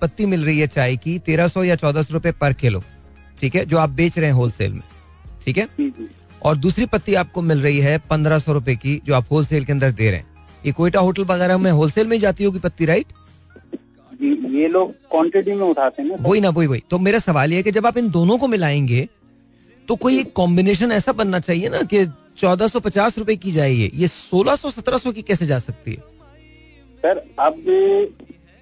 [0.02, 2.84] पत्ती मिल रही है चाय की तेरह सौ या चौदह सौ रुपए पर किलो
[3.38, 4.82] ठीक है जो आप बेच रहे हैं होलसेल में
[5.46, 5.66] ठीक है?
[5.66, 6.08] जी जी।
[6.44, 9.72] और दूसरी पत्ती आपको मिल रही है पंद्रह सौ रुपए की जो आप होलसेल के
[9.72, 10.26] अंदर दे रहे हैं।
[10.66, 13.08] ये कोयटा होटल वगैरह में होलसेल में जाती होगी पत्ती राइट
[14.52, 17.58] ये लोग क्वांटिटी में उठाते हैं ना वही ना वही वही। तो मेरा सवाल ये
[17.58, 19.08] है कि जब आप इन दोनों को मिलाएँगे
[19.88, 22.06] तो कोई एक कॉम्बिनेशन ऐसा बनना चाहिए ना कि
[22.38, 25.92] चौदह सौ पचास रूपए की जाए ये सोलह सौ सत्रह सौ की कैसे जा सकती
[25.92, 25.98] है?
[27.04, 27.64] सर अब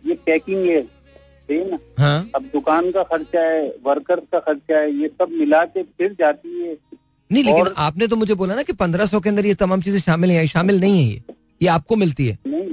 [0.03, 1.77] ये पैकिंग है सही है ना?
[1.99, 6.15] हाँ। अब दुकान का खर्चा है वर्कर्स का खर्चा है ये सब मिला के फिर
[6.19, 6.73] जाती है।
[7.31, 9.81] नहीं लेकिन और- आपने तो मुझे बोला ना कि पंद्रह सौ के अंदर ये तमाम
[9.81, 11.23] चीज़ें शामिल है शामिल नहीं है ये।
[11.61, 12.69] ये आपको मिलती है। नहीं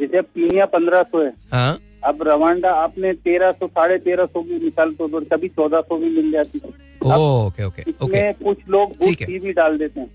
[0.00, 4.58] जैसे कीनिया पंद्रह सौ है। हाँ। अब रवांडा आपने तेरह सौ साढ़े तेरह सौ की
[4.64, 8.32] मिसाल तो दो कभी चौदह सौ भी मिल जाती है। Okay, okay okay okay.
[8.44, 10.10] कुछ लोग गुड़ टी भी डाल देते हैं।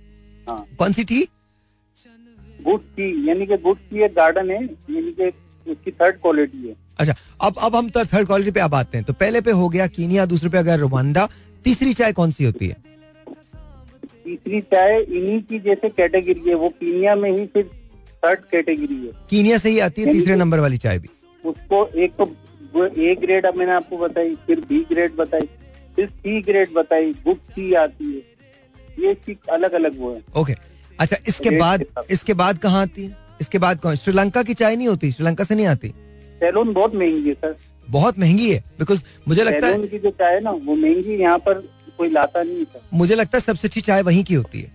[0.49, 1.27] हाँ। कौन सी टी?
[2.65, 5.27] गुड टी यानी कि गुड टी एक गार्डन है यानी कि
[5.71, 9.13] उसकी थर्ड क्वालिटी है। अच्छा अब अब हम थर्ड क्वालिटी पे अब आते हैं। तो
[9.13, 11.27] पहले पे हो गया कीनिया दूसरे पे अगर रुवांडा
[11.63, 12.92] तीसरी चाय कौन सी होती है?
[14.25, 17.63] तीसरी चाय इन्हीं की जैसे कैटेगरी है वो कीनिया में ही फिर
[18.23, 21.09] थर्ड कैटेगरी है। कीनिया से ही आती है तीसरे नंबर वाली चाय भी।
[21.43, 22.31] उसको एक तो
[22.97, 25.47] ए ग्रेड अब मैंने आपको बताई फिर बी ग्रेड बताई
[25.95, 28.21] फिर सी ग्रेड बताई गुड सी आती है।
[28.97, 30.53] ये इसकी अलग अलग वो है। ओके
[30.99, 33.17] अच्छा इसके बाद इसके बाद कहाँ आती है?
[33.41, 33.95] इसके बाद कौन?
[33.95, 35.11] श्रीलंका की चाय नहीं होती?
[35.11, 35.93] श्रीलंका से नहीं आती?
[36.39, 37.55] सैलून बहुत महँगी है सर।
[37.87, 41.37] बहुत महँगी है बिकॉज़ मुझे लगता है की जो चाय है ना वो महँगी यहाँ
[41.39, 41.63] पर
[41.97, 44.71] कोई लाता नहीं सर। मुझे लगता है सबसे अच्छी चाय वहीं की होती है।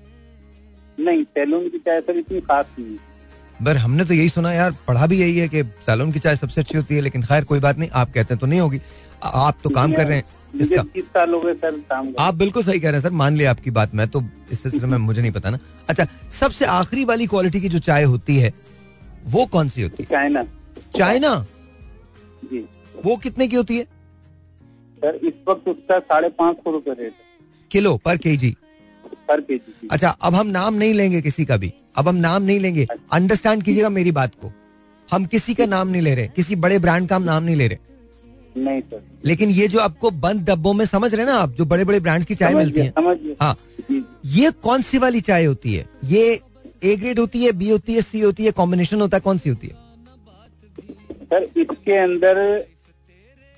[0.99, 4.75] नहीं सैलून की चाय सर इतनी खास नहीं है। पर हमने तो यही सुना यार
[4.89, 7.61] पढ़ा भी यही है कि सैलून की चाय सबसे अच्छी होती है लेकिन खैर कोई
[7.61, 8.81] बात नहीं आप कहते हैं तो नहीं होगी।
[9.25, 12.81] आप तो काम कर रहे हैं इसका। साल हो गए सर काम आप बिल्कुल सही
[12.81, 15.33] कह रहे हैं सर मान लिया आपकी बात मैं तो इस सिलसिले में मुझे नहीं
[15.33, 15.59] पता ना।
[15.89, 18.53] अच्छा सबसे आखिरी वाली क्वालिटी की जो चाय होती है
[19.27, 20.09] वो कौन सी होती है?
[20.09, 20.45] चाइना।
[20.97, 21.47] चाइना?
[22.45, 22.65] जी।
[23.05, 23.87] वो कितने की होती है?
[24.99, 27.27] सर इस वक्त उसका साढ़े पाँच सौ रुपये रेट है।
[27.71, 28.55] किलो पर के जी
[29.29, 32.43] पर के जी। अच्छा अब हम नाम नहीं लेंगे किसी का भी। अब हम नाम
[32.43, 34.53] नहीं लेंगे। अंडरस्टैंड कीजिएगा मेरी बात को।
[35.09, 37.67] हम किसी का नाम नहीं ले रहे। किसी बड़े ब्रांड का हम नाम नहीं ले
[37.69, 37.79] रहे।
[38.57, 41.85] नहीं सर। लेकिन ये जो आपको बंद डब्बों में समझ रहे ना आप जो बड़े
[41.85, 43.57] बड़े ब्रांड्स की चाय मिलती है। समझ हाँ।
[44.27, 45.85] ये कौन सी वाली चाय होती है?
[46.05, 46.41] ये
[46.85, 49.51] ए ग्रेड होती है बी होती है सी होती है कॉम्बिनेशन होता है कौन सी
[49.51, 49.75] होती है?
[51.25, 52.37] सर इसके अंदर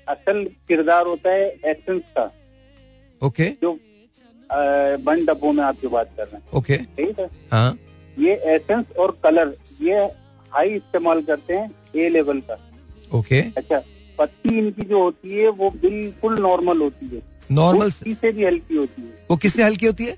[0.07, 2.31] असल किरदार होता है एसेंस का।
[3.21, 3.77] ओके। जो
[4.49, 7.29] बन डब्बों में आप जो बात कर रहे हैं। ओके। ठीक है?
[7.51, 7.77] हाँ।
[8.19, 9.99] ये एसेंस और कलर ये
[10.51, 12.57] हाई इस्तेमाल करते हैं ए लेवल का।
[13.11, 13.81] ओके। अच्छा
[14.17, 17.21] पत्ती इनकी जो होती है वो बिल्कुल नॉर्मल होती है।
[17.51, 20.17] नॉर्मल से भी हल्की होती है। वो किससे हल्की होती है?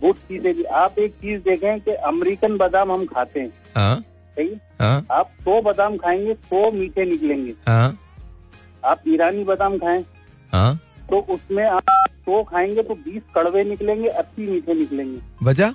[0.00, 4.00] गुड़ से भी। आप एक चीज़ देखें कि अमेरिकन बादाम हम खाते हैं। हाँ।
[4.36, 4.60] सही है?
[4.80, 7.98] हाँ। आप सौ बादाम खाएँगे सौ मीठे निकलेंगे। हाँ।
[8.86, 10.04] आप ईरानी बादाम खाएँ।
[10.52, 10.74] हाँ?
[11.10, 11.90] तो उसमें आप
[12.26, 15.72] सौ खाएँगे तो बीस कड़वे निकलेंगे अस्सी मीठे निकलेंगे। वजह?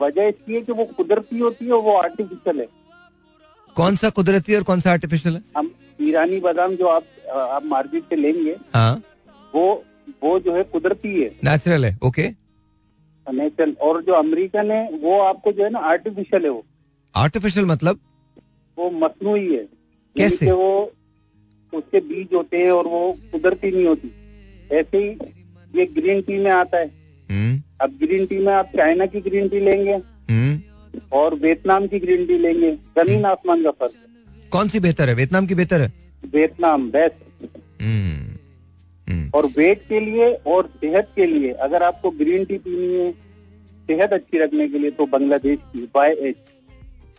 [0.00, 2.66] वजह इसकी है कि वो कुदरती होती है और वो आर्टिफिशियल है।
[3.76, 5.42] कौन सा कुदरती और कौन सा आर्टिफिशियल है?
[5.56, 5.70] हम
[6.00, 9.02] ईरानी बादाम जो आप आप मार्केट से लेंगे हाँ।
[9.54, 9.84] वो
[10.22, 12.28] वो जो है कुदरती है। नेचुरल है ओके
[13.26, 16.64] नेचुरल और जो अमेरिकन है वो आपको जो है ना आर्टिफिशियल है वो।
[17.14, 18.00] आर्टिफिशियल मतलब?
[18.78, 19.66] वो मसनूई है।
[20.16, 20.50] कैसे?
[20.50, 20.92] वो
[21.74, 24.12] उसके बीज होते हैं और वो कुदरती नहीं होती।
[24.72, 25.08] ऐसे ही
[25.78, 26.86] ये ग्रीन टी में आता है।
[27.30, 29.94] हम्म। अब ग्रीन टी में आप चाइना की ग्रीन टी लेंगे।
[30.30, 30.60] हम्म।
[31.12, 33.92] और वियतनाम की ग्रीन टी लेंगे। ज़मीन आसमान का फ़र्क।
[34.50, 35.14] कौन सी बेहतर है?
[35.14, 35.92] वियतनाम की बेहतर है?
[36.34, 37.46] Vietnam best
[37.82, 38.18] hmm.
[39.12, 43.12] हम्म। और वेट के लिए और सेहत के लिए अगर आपको ग्रीन टी पीनी है
[43.86, 46.36] सेहत अच्छी रखने के लिए तो बांग्लादेश की बाय एच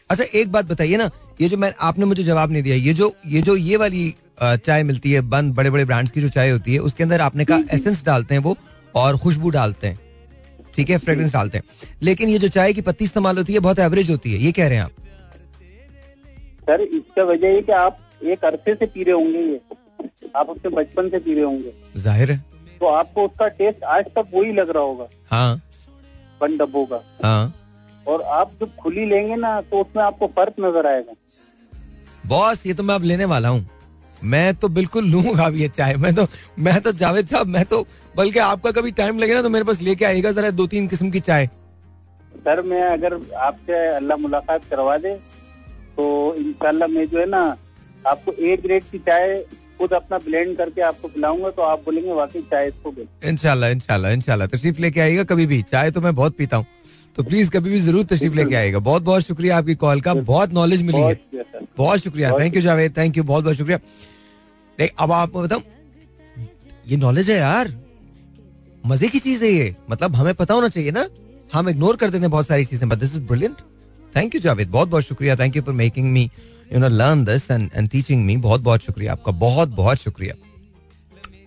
[0.10, 1.10] अच्छा एक बात बताइए ना
[1.40, 4.84] ये जो मैं आपने मुझे जवाब नहीं दिया ये जो ये जो ये वाली चाय
[4.84, 7.64] मिलती है बंद बड़े बड़े ब्रांड्स की जो चाय होती है उसके अंदर आपने कहा
[7.74, 8.56] एसेंस डालते हैं वो
[8.96, 10.00] और खुशबू डालते हैं।
[10.74, 10.98] ठीक है?
[10.98, 11.64] फ्रेग्रेंस डालते हैं।
[12.04, 14.68] लेकिन ये जो चाय की पत्ती इस्तेमाल होती है बहुत एवरेज होती है ये कह
[14.68, 14.92] रहे हैं आप।
[16.62, 19.60] सर इसका वजह ये कि आप एक अरसे से पी रहे होंगे ये।
[20.36, 22.38] आप अपने बचपन से पी रहे होंगे। ज़ाहिर है।
[22.82, 25.62] तो आपको उसका टेस्ट आज तक वही लग रहा होगा। हाँ।
[26.42, 27.54] बंद डब्बों का। हाँ।
[28.08, 31.14] और आप जब खुली लेंगे ना तो उसमें आपको फ़र्क नज़र आएगा।
[32.28, 33.68] बॉस ये तो मैं अब लेने वाला हूँ।
[34.22, 36.28] मैं तो बिल्कुल लूँगा अब ये चाय। मैं तो
[36.60, 39.82] मैं तो जावेद साहब मैं तो बल्कि आपका कभी टाइम लगे ना तो मेरे पास
[39.82, 41.46] लेके आएगा जरा दो तीन किस्म की चाय।
[42.40, 45.14] सर मैं अगर आपसे अल्लाह मुलाकात करवा दे
[45.96, 47.42] तो इनशाला मैं जो है ना
[48.08, 49.42] आपको ए ग्रेड की चाय
[49.80, 52.94] खुद अपना ब्लेंड करके आपको पिलाऊँगा तो आप बोलेंगे वाकई चाय इसको
[53.30, 56.66] इनशाला इनशाला इनशाला तशरीफ़ लेके आएगा कभी भी। चाय तो मैं बहुत पीता हूँ।
[57.20, 60.54] तो प्लीज़ कभी भी ज़रूर तशरीफ़ लेके आएगा बहुत बहुत शुक्रिया आपकी कॉल का। बहुत
[60.54, 61.44] नॉलेज मिली है।
[61.78, 63.78] बहुत शुक्रिया thank you Javed thank you बहुत बहुत शुक्रिया।
[64.78, 65.64] देख अब आपको बताऊँ
[66.88, 67.74] ये नॉलेज है यार।
[68.84, 71.06] मज़े की चीज़ है ये। मतलब हमें पता होना चाहिए ना।
[71.54, 73.62] हम इग्नोर कर देते हैं बहुत सारी चीज़ें but this is brilliant
[74.16, 76.30] thank you Javed बहुत बहुत शुक्रिया। Thank you for making me
[76.74, 80.36] you know learn this and and teaching me बहुत बहुत शुक्रिया आपका। बहुत बहुत शुक्रिया।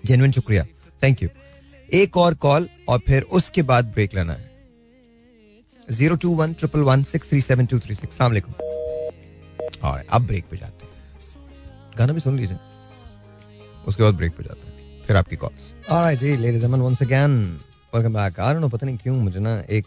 [0.06, 0.66] जेन्युइन शुक्रिया।
[1.02, 1.28] थैंक यू
[1.92, 4.50] एक और कॉल और फिर उसके बाद ब्रेक लेना है।
[5.90, 8.20] Zero two one triple one six three seven two three six.
[9.82, 10.92] और अब ब्रेक पे जाते हैं।
[11.98, 12.56] गाना भी सुन लीजिए।
[13.88, 17.32] उसके बाद ब्रेक पे जाते हैं। फिर आपकी calls alright ji ladies and once again
[17.94, 19.86] welcome back I don't know पता नहीं क्यों मुझे ना एक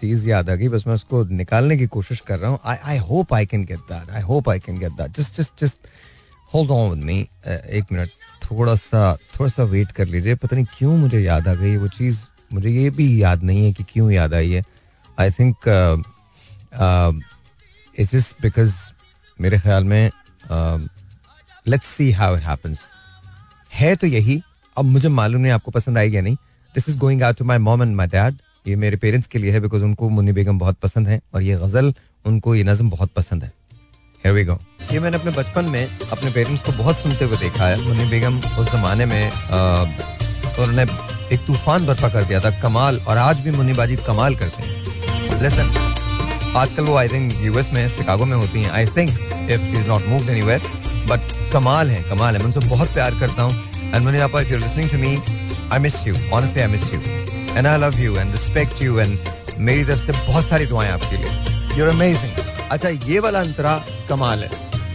[0.00, 2.98] चीज़ याद आ गई। बस मैं उसको निकालने की कोशिश कर रहा हूँ। I I
[3.08, 5.88] hope I can get that I hope I can get that just just just
[6.52, 7.20] hold on with me
[7.78, 8.10] एक मिनट
[8.44, 11.88] थोड़ा सा थोड़ा सा वेट कर लीजिए। पता नहीं क्यों मुझे याद आ गई वो
[11.98, 12.18] चीज़।
[12.52, 14.62] मुझे ये भी याद नहीं है कि क्यों याद आई है।
[15.20, 15.56] I think
[17.94, 18.74] it's just because
[19.38, 20.10] मेरे ख्याल में
[21.66, 22.78] let's see how it happens
[23.72, 24.40] है तो यही,
[24.76, 26.36] अब मुझे मालूम नहीं आपको पसंद आएगी या नहीं।
[26.74, 29.52] This is going out to my mom and my dad ये मेरे पेरेंट्स के लिए
[29.52, 31.94] है बिकॉज़ उनको मुन्नी बेगम बहुत पसंद है और ये गज़ल,
[32.24, 33.52] उनको ये नज़म बहुत पसंद है।
[34.22, 34.56] Here we go.
[34.92, 38.38] ये मैंने अपने बचपन में अपने पेरेंट्स को बहुत सुनते हुए देखा है। मुन्नी बेगम
[38.38, 40.82] उस जमाने में उन्होंने
[41.34, 44.87] एक तूफ़ान बर्पा कर दिया था, कमाल, और आज भी मुन्नी बाजी कमाल करते हैं।
[45.42, 48.70] लेसन आजकल वो आई थिंक यूएस में शिकागो में होती हैं.
[48.70, 49.10] I think
[49.50, 50.62] if is not moved anywhere
[51.08, 52.38] but कमाल है कमाल है.
[52.38, 53.54] मैं उनसे बहुत प्यार करता हूँ.
[53.94, 55.18] एंड मुन्नी आपा if you listening to me
[55.72, 57.00] I miss you honestly I miss you
[57.56, 59.18] and I love you and respect you and
[59.58, 61.30] मेरी तरफ़ से बहुत सारी दुआएँ आपके लिए.
[61.78, 64.50] यूर अमेजिंग अच्छा ये वाला अंतरा कमाल है.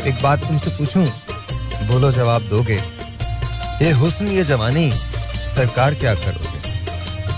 [0.08, 1.06] एक बात तुमसे पूछूँ?
[1.88, 2.80] बोलो, जवाब दोगे?
[3.82, 4.92] ये हुस्न, ये जवानी,
[5.56, 6.60] सरकार क्या करोगे?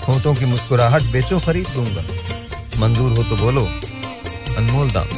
[0.06, 2.02] होठों की मुस्कुराहट बेचो, खरीद लूँगा.
[2.80, 3.64] मंजूर हो तो बोलो।
[4.56, 5.08] अनमोल दाम।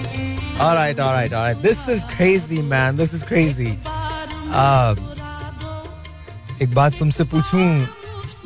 [0.59, 1.59] Alright, alright, alright.
[1.63, 2.97] This is crazy, man.
[2.97, 3.71] This is crazy.
[4.63, 4.97] Uh,
[6.63, 7.89] एक बात तुमसे पूछूँ।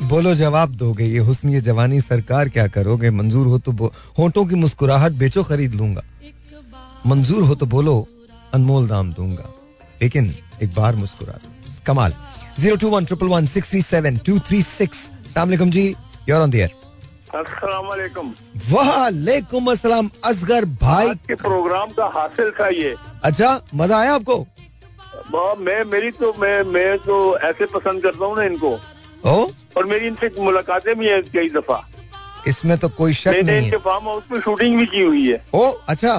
[0.07, 3.09] बोलो जवाब दोगे। ये हुस्न जवानी सरकार क्या करोगे?
[3.09, 6.03] मंजूर हो तो होठों की मुस्कुराहट बेचो खरीद लूँगा।
[7.05, 8.07] मंजूर हो तो बोलो
[8.53, 9.49] अनमोल दाम दूँगा।
[10.01, 11.49] लेकिन एक बार मुस्कुरा दो।
[11.85, 12.13] कमाल।
[12.59, 15.95] Zero two one triple one six three seven two three six ji.
[16.29, 16.71] Your on there
[18.71, 24.37] वालेकुम अस्सलाम असगर भाई। के प्रोग्राम का हासिल था ये। अच्छा मज़ा आया आपको?
[25.59, 28.71] मैं मेरी तो मैं मैं तो ऐसे पसंद करता हूँ ना इनको।
[29.25, 29.51] ओ?
[29.77, 31.79] और मेरी इनसे मुलाकातें भी है कई दफ़ा।
[32.47, 35.71] इसमें तो कोई शक नहीं इनके फार्म हाउस में शूटिंग भी की हुई है। ओ
[35.89, 36.13] अच्छा।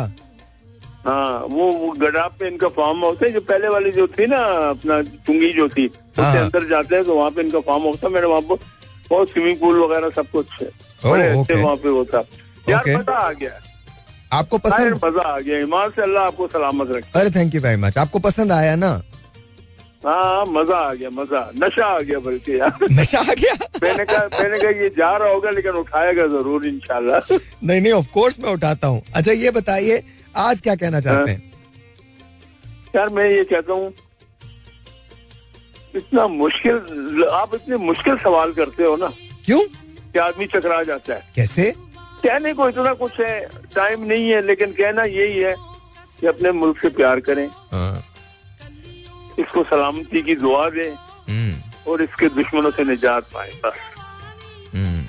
[1.07, 4.39] हाँ वो, वो गडाप पे इनका फार्म हाउस है जो पहले वाली जो थी ना
[4.69, 8.05] अपना चुंगी जो थी उसके हाँ। अंदर जाते हैं तो वहाँ पे इनका फार्म हाउस
[8.05, 8.57] था। मैंने वहाँ पर
[9.11, 10.69] बहुत स्विमिंग पूल वगैरह सब कुछ है।
[11.05, 12.25] बड़े अच्छे। वहाँ पे वो था।
[12.69, 13.51] यार। मज़ा आ गया।
[14.33, 17.77] आपको पसंद मज़ा आ गया। ईमान से अल्लाह आपको सलामत रखे। अरे थैंक यू वेरी
[17.83, 18.93] मच आपको पसंद आया ना?
[20.05, 23.55] हाँ मज़ा आ गया मज़ा। नशा आ गया बल्कि यार। नशा आ गया?
[23.83, 27.37] मैंने कहा मैंने कहा ये जा रहा होगा लेकिन उठाएगा ज़रूर इंशाल्लाह.
[27.63, 30.03] नहीं नहीं ऑफ़ कोर्स मैं उठाता हूँ। अच्छा ये बताइए
[30.37, 31.53] आज क्या कहना चाहते हाँ। हैं?
[32.97, 33.93] यार मैं ये कहता हूँ
[35.95, 39.13] इतना मुश्किल आप इतने मुश्किल सवाल करते हो ना।
[39.47, 39.61] क्यों?
[40.15, 41.71] कि आदमी चकरा जाता है। कैसे?
[42.25, 43.41] कहने को इतना कुछ है
[43.75, 45.55] टाइम नहीं है लेकिन कहना यही है
[46.21, 47.97] कि अपने मुल्क से प्यार करें। हाँ,
[49.39, 53.79] इसको सलामती की दुआ दें हम्म, और इसके दुश्मनों से निजात पाए बस।
[54.75, 55.03] हम्म।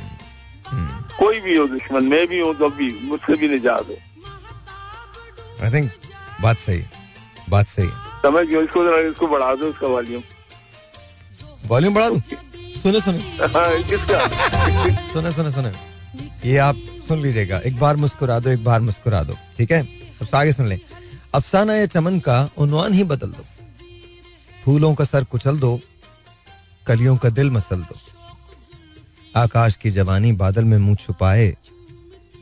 [1.17, 3.97] कोई भी हो दुश्मन मैं भी हूँ तो भी मुझसे भी निजात हो।
[5.63, 5.91] आई थिंक
[6.41, 6.83] बात सही
[7.49, 7.87] बात सही
[8.23, 10.21] समझ गए इसको जरा इसको बढ़ा दो इसका वॉल्यूम
[11.67, 12.21] वॉल्यूम बढ़ा दूँ?
[12.85, 13.19] सुनो सुनो।
[13.89, 14.17] किसका?
[15.11, 15.69] सुनो सुनो सुनो।
[16.45, 16.75] ये आप
[17.07, 19.81] सुन लीजिएगा। एक बार मुस्कुरा दो एक बार मुस्कुरा दो ठीक है?
[20.21, 20.79] अब आगे सुन लें।
[21.35, 23.45] अफसाना या चमन का उन्वान ही बदल दो।
[24.65, 25.79] फूलों का सर कुचल दो
[26.87, 27.97] कलियों का दिल मसल दो।
[29.35, 31.55] आकाश की जवानी बादल में मुँह छुपाए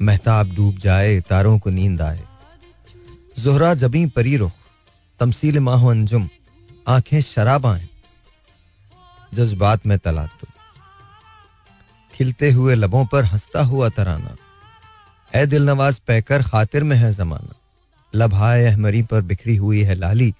[0.02, 2.22] महताब डूब जाए तारों को नींद आए।
[3.40, 4.52] जोहरा जबी परी रुख
[5.20, 6.30] तमसील माहो अंजुम
[6.88, 7.88] आँखें शराबाएँ
[9.34, 10.48] जज्बात में तला दो।
[12.14, 14.36] खिलते हुए लबों पर हंसता हुआ तराना।
[15.36, 17.54] ए दिल नवाज़ पैकर खातिर में है जमाना।
[18.16, 20.34] लभाए अहमरी पर बिखरी हुई है लाली।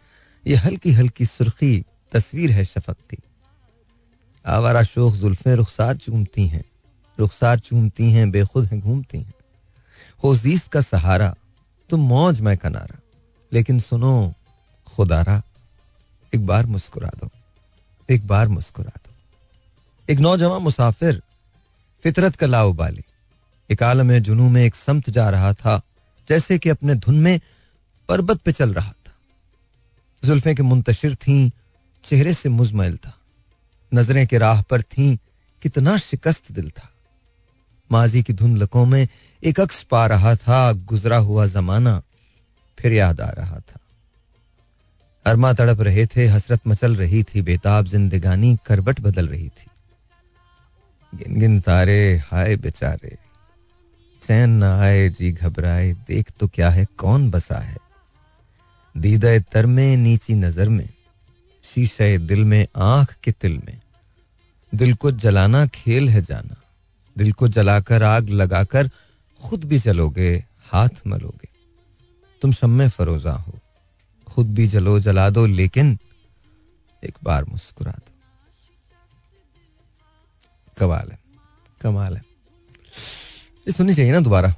[0.48, 3.18] ये हल्की हल्की सुर्खी तस्वीर है शफक की
[4.46, 6.64] आवारा शोख जुल्फें रुखसार चूमती हैं।
[7.20, 9.34] रुखसार चूमती हैं, बेखुद हैं, घूमती हैं।
[10.24, 11.36] होजीस का सहारा,
[11.90, 13.00] तुम मौज में कनारा।
[13.54, 14.34] लेकिन सुनो,
[14.96, 15.42] खुदारा,
[16.36, 17.30] एक बार मुस्कुरा दो।
[18.14, 19.14] एक बार मुस्कुरा दो।
[20.14, 21.22] एक नौजवान मुसाफिर
[22.04, 23.02] फितरत का लाउबाली
[23.72, 25.82] एक आलम जुनू में एक समत जा रहा था,
[26.30, 27.40] जैसे कि अपने धुन में
[28.10, 29.12] पर्वत पे चल रहा था।
[30.26, 31.52] जुल्फे के मुंतशिर थीं,
[32.04, 33.18] चेहरे से मुजमैल था।
[33.94, 35.18] नज़रें के राह पर थीं,
[35.62, 36.90] कितना शिकस्त दिल था।
[37.92, 39.08] माजी की धुंधलकों में
[39.44, 42.02] एक अक्स पा रहा था, गुजरा हुआ जमाना
[42.80, 43.80] फिर याद आ रहा था।
[45.26, 49.68] अरमा तड़प रहे थे, हसरत मचल रही थी, बेताब जिंदगानी करवट बदल रही थी।
[51.16, 53.18] गिन गिन तारे, हाय बेचारे।
[54.24, 57.78] चैन न आए, जी घबराए, देख तो क्या है, कौन बसा है?
[58.98, 60.90] दीदा तर में, नीची नज़र में,
[61.64, 63.82] शीशे दिल में, आँख के तिल में।
[64.76, 66.62] दिल को जलाना खेल है जाना,
[67.18, 68.90] दिल को जलाकर आग लगाकर
[69.44, 71.48] खुद भी जलोगे, हाथ मलोगे।
[72.42, 73.60] तुम शम्मे फरोजा हो
[74.34, 75.98] खुद भी जलो जला दो लेकिन
[77.04, 78.12] एक बार मुस्कुरा दो।
[80.78, 81.18] कमाल है
[81.82, 82.22] कमाल है।
[83.68, 84.54] ये सुननी चाहिए ना दोबारा।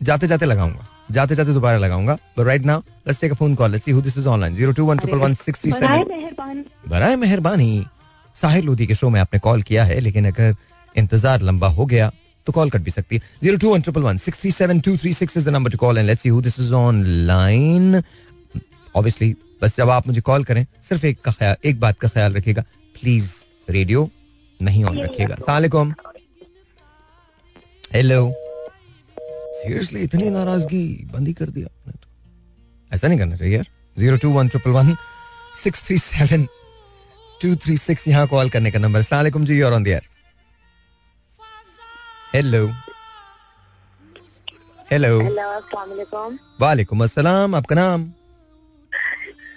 [0.00, 3.70] जाते जाते लगाऊँगा जाते जाते दोबारा लगाऊँगा। But right now let's take a phone call
[3.70, 7.86] let's see who this is online 021116337 मेहरबान। बराए मेहरबानी।
[8.36, 10.54] साहिर लोधी के शो में आपने कॉल किया है लेकिन अगर
[10.96, 12.10] इंतज़ार लंबा हो गया
[12.46, 14.96] तो कॉल कट भी सकती है। Zero two one triple one six three seven two
[14.96, 18.02] three six is the number to call and let's see who this is online
[18.94, 22.32] obviously बस जब आप मुझे कॉल करें सिर्फ़ एक का ख्याल एक बात का ख्याल
[22.34, 22.62] रखिएगा।
[22.94, 23.30] प्लीज़
[23.70, 24.08] रेडियो
[24.60, 25.94] नहीं ऑन रखिएगा। सलाम
[27.94, 28.20] हेलो
[29.54, 32.08] सीरियसली इतनी नाराज़गी बंद ही कर दिया आपने तो।
[32.94, 33.66] ऐसा नहीं करना चाहिए यार।
[33.96, 34.94] Zero two one triple one
[35.62, 36.46] six three seven
[37.40, 40.08] two three six यहाँ कॉल करने का नंबर सलाम जी और ऑन दियर
[42.34, 42.66] हेलो
[44.92, 48.12] हेलो वालेकुम वालेकुम अस्सलाम आपका नाम?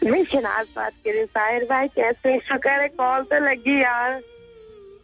[0.04, 4.22] मैं शनाज बात कर रही साहिर भाई कैसे शुक्र है कॉल तो लगी यार।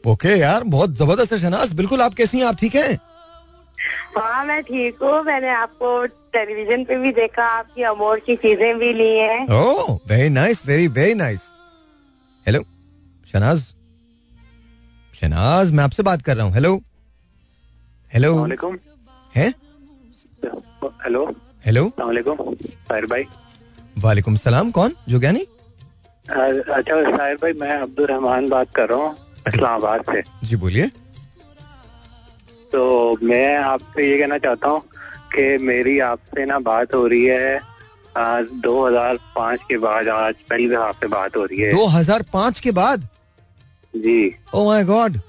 [0.04, 2.46] ओके यार बहुत ज़बरदस्त है शनाज बिल्कुल आप कैसी हैं?
[2.46, 3.00] आप ठीक हैं?
[4.18, 8.94] हाँ मैं ठीक हूँ। मैंने आपको टेलीविज़न पे भी देखा आपकी अमोर की चीज़ें भी
[8.94, 11.50] ली हैं। ओह very nice very very nice
[12.46, 12.64] hello
[13.28, 13.62] Shanaz
[15.14, 16.76] Shanaz मैं आपसे बात कर रहा हूँ। हेलो
[18.12, 18.78] हेलो वालेकुम
[19.36, 19.48] है?
[21.04, 21.26] हेलो
[21.66, 23.24] हेलो वालेकुम साहिर भाई?
[24.02, 24.94] वालेकुम सलाम कौन?
[25.10, 25.46] जोगानी
[26.26, 29.16] अच्छा साहिर भाई मैं अब्दुल रहमान बात कर रहा हूँ
[29.48, 30.88] इस्लामाबाद से। जी बोलिए।
[32.72, 34.82] तो मैं आपसे ये कहना चाहता हूँ
[35.34, 37.60] कि मेरी आपसे ना बात हो रही है
[38.18, 42.72] दो हज़ार पाँच के बाद आज पहली दफ़ा से बात हो रही है। 2005 के
[42.74, 43.08] बाद?
[43.96, 45.20] जी। ओ माय गॉड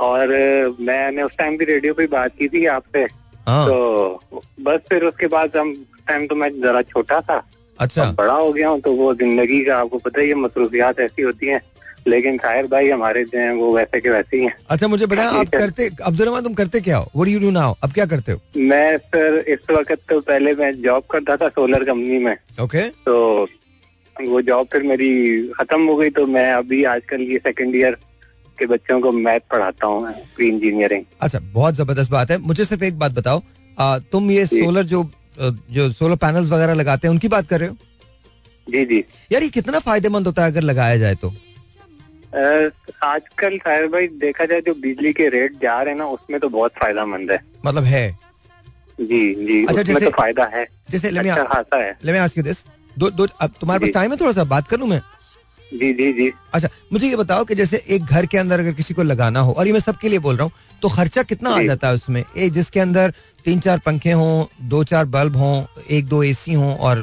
[0.00, 0.28] और
[0.80, 3.02] मैंने उस टाइम भी रेडियो पे बात की थी आपसे।
[3.48, 4.20] हाँ। तो
[4.62, 5.74] बस फिर उसके बाद हम
[6.08, 7.38] टाइम तो मैं जरा छोटा था।
[7.78, 11.00] अच्छा। अब बड़ा हो गया हूँ तो वो ज़िंदगी का आपको पता ही है मसरूफियात
[11.00, 11.60] ऐसी होती हैं।
[12.08, 15.28] लेकिन साहिर भाई हमारे जो हैं वो वैसे के वैसे ही हैं। अच्छा मुझे बताएँ
[15.40, 17.10] आप करते अब्दुलरहमान तुम करते क्या हो?
[17.14, 18.40] What do you do now अब क्या करते हो?
[18.58, 23.48] मैं सर इस वक्त तो पहले मैं जॉब करता था सोलर कंपनी में। ओके तो
[24.16, 25.12] वो जॉब फिर मेरी
[25.58, 27.96] खत्म हो गई तो मैं अभी आजकल ये सेकंड ईयर
[28.58, 32.84] के बच्चों को मैथ पढ़ाता हूँ प्री इंजीनियरिंग अच्छा बहुत ज़बरदस्त बात है। मुझे सिर्फ़
[32.84, 33.42] एक बात बताओ।
[33.78, 35.02] आ, तुम ये सोलर जो
[35.40, 37.76] जो सोलर पैनल्स वगैरह लगाते हैं उनकी बात कर रहे हो?
[38.70, 41.28] जी जी। यार ये कितना फ़ायदेमंद होता है अगर लगाया जाए तो?
[43.02, 46.48] आजकल साहिर भाई देखा जाए जो बिजली के रेट जा रहे हैं ना उसमें तो
[46.48, 48.18] बहुत फ़ायदा मंद है। मतलब है?
[49.00, 52.66] जी जी अच्छा, जैसे- तो फ़ायदा है। जैसे अच्छा खासा है। me ask you
[52.98, 54.44] दो दो अब तुम्हारे पास टाइम है थोड़ा सा?
[54.44, 55.02] बात कर लूँ मैं?
[55.72, 58.94] जी जी जी। अच्छा मुझे ये बताओ कि जैसे एक घर के अंदर अगर किसी
[58.94, 60.52] को लगाना हो और ये मैं सबके लिए बोल रहा हूँ
[60.82, 62.24] तो खर्चा कितना आ जाता है उसमें?
[62.36, 63.14] एक जिसके अंदर
[63.44, 65.54] तीन चार पंखे हों दो चार बल्ब हों
[65.96, 66.98] एक दो एसी हों और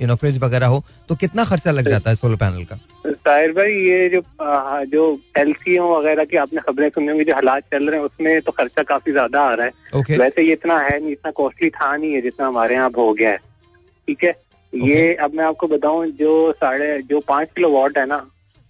[0.00, 2.76] यू नो फ्रिज वगैरह हो तो कितना खर्चा लग जाता है सोलर पैनल का?
[3.06, 7.62] साहिर भाई ये जो आ, जो एलसीओ वगैरह की आपने खबरें सुनी होंगी जो हालात
[7.72, 10.78] चल रहे हैं उसमें तो खर्चा काफ़ी ज़्यादा आ रहा है। ओके वैसे ये इतना
[10.80, 14.24] है नहीं इतना कॉस्टली था नहीं है जितना हमारे यहाँ अब हो गया है। ठीक
[14.24, 14.32] है?
[14.32, 14.88] Okay.
[14.88, 18.16] ये अब मैं आपको बताऊँ जो साढ़े जो पाँच किलो वॉट है ना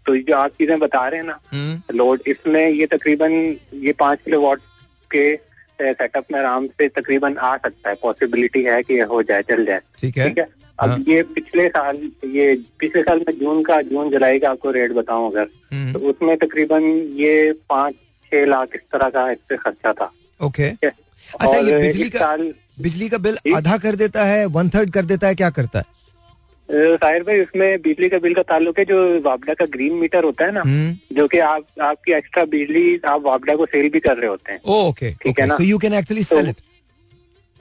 [0.07, 3.33] तो जो आप चीज़ें बता रहे हैं ना हम्म, लोड इसमें ये तकरीबन
[3.85, 4.61] ये पाँच किलो वॉट
[5.11, 5.35] के
[5.83, 9.81] सेटअप में आराम से तकरीबन आ सकता है। पॉसिबिलिटी है कि हो जाए चल जाए।
[10.01, 10.47] ठीक है। ठीक है?
[10.79, 14.71] हाँ। अब ये पिछले साल ये पिछले साल में जून का जून जुलाई का आपको
[14.71, 16.83] रेट बताऊँ अगर हम्म, तो उसमें तकरीबन
[17.21, 17.95] ये पाँच
[18.33, 20.11] छह लाख इस तरह का इस पे खर्चा था।
[20.41, 22.37] ओके। अच्छा ये बिजली का
[22.81, 25.85] बिजली का बिल आधा कर देता है वन थर्ड कर देता है क्या करता है?
[26.73, 30.45] साहिर भाई उसमें बिजली का बिल का ताल्लुक है जो वापडा का ग्रीन मीटर होता
[30.45, 34.17] है ना हम्म। जो कि आप आपकी एक्स्ट्रा बिजली आप वापडा को सेल भी कर
[34.17, 35.57] रहे होते हैं। ओके ठीक है ना?
[35.61, 36.57] You can actually sell it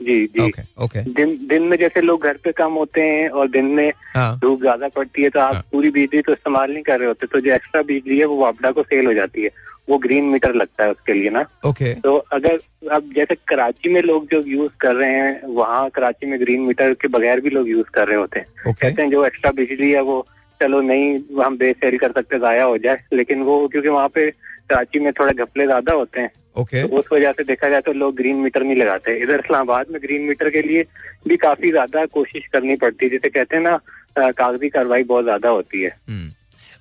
[0.00, 3.48] जी जी। ओके ओके दिन दिन में जैसे लोग घर पे कम होते हैं और
[3.48, 6.82] दिन में हाँ। धूप ज़्यादा पड़ती है तो आप हाँ। पूरी बिजली तो इस्तेमाल नहीं
[6.82, 9.50] कर रहे होते तो जो एक्स्ट्रा बिजली है वो वापडा को सेल हो जाती है।
[9.88, 12.02] वो ग्रीन मीटर लगता है उसके लिए ना। Okay okay.
[12.02, 12.58] तो अगर
[12.92, 16.94] अब जैसे कराची में लोग जो यूज़ कर रहे हैं वहाँ कराची में ग्रीन मीटर
[16.94, 19.90] के बगैर भी लोग यूज़ कर रहे होते हैं। ओके कहते हैं जो एक्स्ट्रा बिजली
[19.90, 20.26] है वो
[20.60, 24.30] चलो नहीं हम बेच सेल कर सकते जाया हो जाए। लेकिन वो क्योंकि वहाँ पे
[24.30, 26.90] कराची में थोड़े घपले ज़्यादा होते हैं ओके okay.
[26.90, 30.00] तो उस वजह से देखा जाए तो लोग ग्रीन मीटर नहीं लगाते। इधर इस्लामाबाद में
[30.02, 30.84] ग्रीन मीटर के लिए
[31.28, 35.48] भी काफ़ी ज़्यादा कोशिश करनी पड़ती है। जैसे कहते हैं ना कागज़ी कार्रवाई बहुत ज़्यादा
[35.48, 36.30] होती है। हम्म।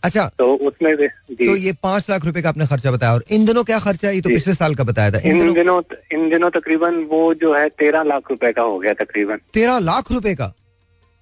[0.03, 3.63] अच्छा। तो उसमें तो ये पाँच लाख रुपए का आपने खर्चा बताया और इन दिनों
[3.63, 4.15] क्या खर्चा है?
[4.15, 5.81] ये तो पिछले साल का बताया था। इन इन दिनों
[6.13, 10.11] इन दिनों तकरीबन वो जो है तेरह लाख रुपए का हो गया तकरीबन। तेरह लाख
[10.11, 10.53] रुपए का?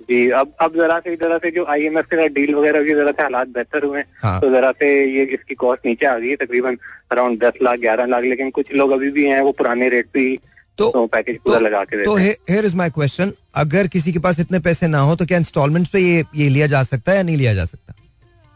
[0.02, 3.12] जी अब अब जरा से जरा से जो आईएमएफ के साथ डील वगैरह की जरा
[3.12, 6.36] से हालात बेहतर हुए हैं, तो जरा से ये इसकी कॉस्ट नीचे आ गई है
[6.36, 6.78] तकरीबन
[7.12, 10.20] अराउंड दस लाख ग्यारह लाख लेकिन कुछ लोग अभी भी हैं वो पुराने रेट पे
[10.20, 10.38] ही
[10.78, 14.14] तो तो पैकेज पूरा तो- लगा के तो देते हेयर इज़ माय क्वेश्चन अगर किसी
[14.14, 17.12] के पास इतने पैसे ना हो तो क्या इंस्टॉलमेंट पे ये ये लिया जा सकता
[17.12, 17.94] है या नहीं लिया जा सकता?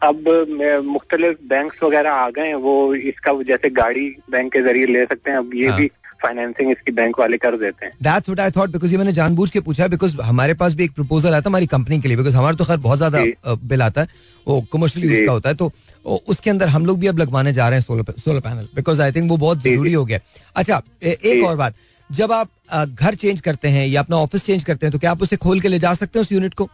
[0.04, 0.24] अब
[0.86, 5.30] मुख्तलिफ़ बैंक वगैरह आ गए हैं वो इसका जैसे गाड़ी बैंक के ज़रिए ले सकते
[5.30, 5.90] हैं अब ये हाँ। भी
[6.22, 9.48] फाइनेंसिंग इसकी बैंक वाले कर देते हैं। That's what I thought because ये मैंने जानबूझ
[9.50, 12.36] के पूछा बिकॉज़ हमारे पास भी एक प्रपोजल आया था हमारी कंपनी के लिए बिकॉज़
[12.36, 14.08] हमारा तो खैर बहुत ज़्यादा बिल आता है
[14.46, 15.72] वो कमर्शियल यूज़ का होता है तो
[16.28, 19.12] उसके अंदर हम लोग भी अब लगवाने जा रहे हैं solar solar panel because I
[19.12, 20.18] think वो बहुत ज़रूरी हो गया।
[20.56, 21.74] अच्छा एक और बात
[22.10, 22.48] जब आप
[22.86, 25.60] घर चेंज करते हैं या अपना ऑफ़िस चेंज करते हैं तो क्या आप उसे खोल
[25.60, 26.68] के ले जा सकते हैं उस यूनिट को?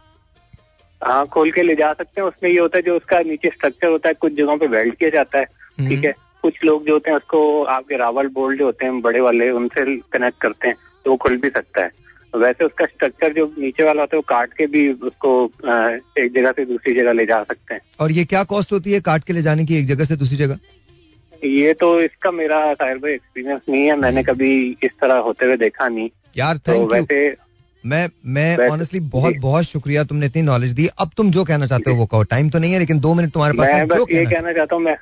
[1.01, 3.87] हाँ खोल के ले जा सकते हैं। उसमें ये होता है जो उसका नीचे स्ट्रक्चर
[3.87, 5.45] होता है कुछ जगहों पे वेल्ड किया जाता है।
[5.79, 6.13] हम्म। ठीक है?
[6.43, 9.95] कुछ लोग जो होते हैं उसको आपके रावल बोल्ट जो होते हैं बड़े वाले उनसे
[10.13, 10.75] कनेक्ट करते हैं
[11.05, 11.91] तो वो खुल भी सकता है।
[12.33, 15.31] वैसे उसका स्ट्रक्चर जो नीचे वाला होता है वो काट के भी उसको
[16.19, 19.01] एक जगह से दूसरी जगह ले जा सकते हैं। और ये क्या कॉस्ट होती है
[19.01, 20.59] काट के ले जाने की एक जगह से दूसरी जगह?
[21.43, 25.57] ये तो इसका मेरा साहिर भाई एक्सपीरियंस नहीं है। मैंने कभी इस तरह होते हुए
[25.57, 27.29] देखा नहीं। यार तो वैसे
[27.83, 31.91] मैं मैं ऑनेस्टली बहुत बहुत शुक्रिया तुमने इतनी नॉलेज दी। अब तुम जो कहना चाहते
[31.91, 34.25] हो वो कहो। टाइम तो नहीं है लेकिन दो मिनट तुम्हारे पास मैं बस ये
[34.25, 34.97] कहना चाहता हूँ मैं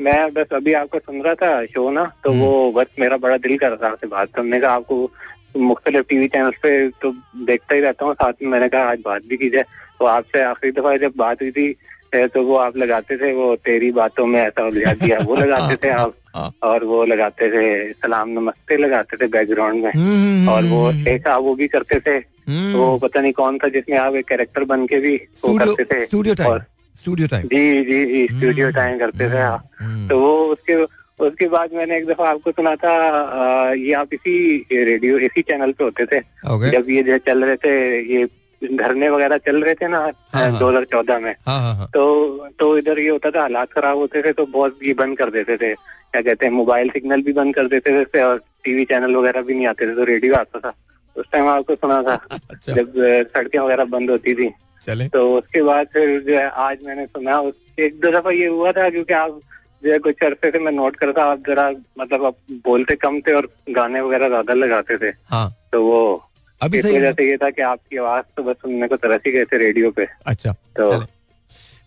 [0.00, 3.36] मैं बस अभी आपको सुन रहा था शो ना तो हम्म। वो बस मेरा बड़ा
[3.38, 5.10] दिल कर रहा था आपसे बात करने का। आपको
[5.58, 7.14] मुख्तलिफ़ टीवी चैनल पे तो
[7.46, 9.64] देखता ही रहता हूँ साथ में मैंने कहा आज बात भी की जाए।
[9.98, 11.72] तो आपसे आखिरी दफ़ा जब बात हुई थी
[12.14, 16.14] तो वो आप लगाते थे वो तेरी बातों में ऐसा दिया वो लगाते थे आप।
[16.62, 21.30] और वो लगाते थे सलाम नमस्ते लगाते थे बैकग्राउंड में। हम्म, हम्म, और वो हम्म,
[21.30, 24.64] आप वो भी करते थे। हम्म। वो पता नहीं कौन था जिसमें आप एक कैरेक्टर
[24.64, 28.70] बन के भी वो करते थे। स्टूडियो टाइम और- स्टूडियो टाइम जी जी जी स्टूडियो
[28.70, 30.74] टाइम करते थे हाँ। हम्म। तो वो उसके
[31.20, 35.72] उसके बाद मैंने एक दफ़ा आपको सुना था आ, ये आप इसी रेडियो इसी चैनल
[35.72, 36.20] पे होते थे।
[36.70, 38.26] जब ये जो चल रहे थे ये
[38.72, 42.76] धरने वगैरह चल रहे थे ना हाँ, हाँ। दो हज़ार चौदह में। हाँ तो तो
[42.78, 45.74] इधर ये होता था हालात खराब होते थे तो बहुत ये बंद कर देते थे।
[45.74, 49.54] क्या कहते हैं मोबाइल सिग्नल भी बंद कर देते थे और टीवी चैनल वगैरह भी
[49.54, 50.72] नहीं आते थे तो रेडियो आता था।
[51.16, 52.14] उस टाइम आपको सुना था
[52.50, 52.92] अच्छा। जब
[53.34, 54.50] सड़कें वगैरह बंद होती थी।
[54.82, 57.42] चले। तो उसके बाद फिर जो है आज मैंने सुना
[57.78, 59.40] एक दो दफ़ा ये हुआ था क्योंकि आप
[59.84, 63.32] जो है कुछ अरसे से मैं नोट करता आप जरा मतलब आप बोलते कम थे
[63.32, 66.00] और गाने वगैरह ज़्यादा लगाते थे। हाँ। तो वो
[66.60, 69.32] अभी सही वजह से ये था कि आपकी आवाज़ तो बस सुनने को तरस ही
[69.32, 71.04] गए थे रेडियो पे। अच्छा तो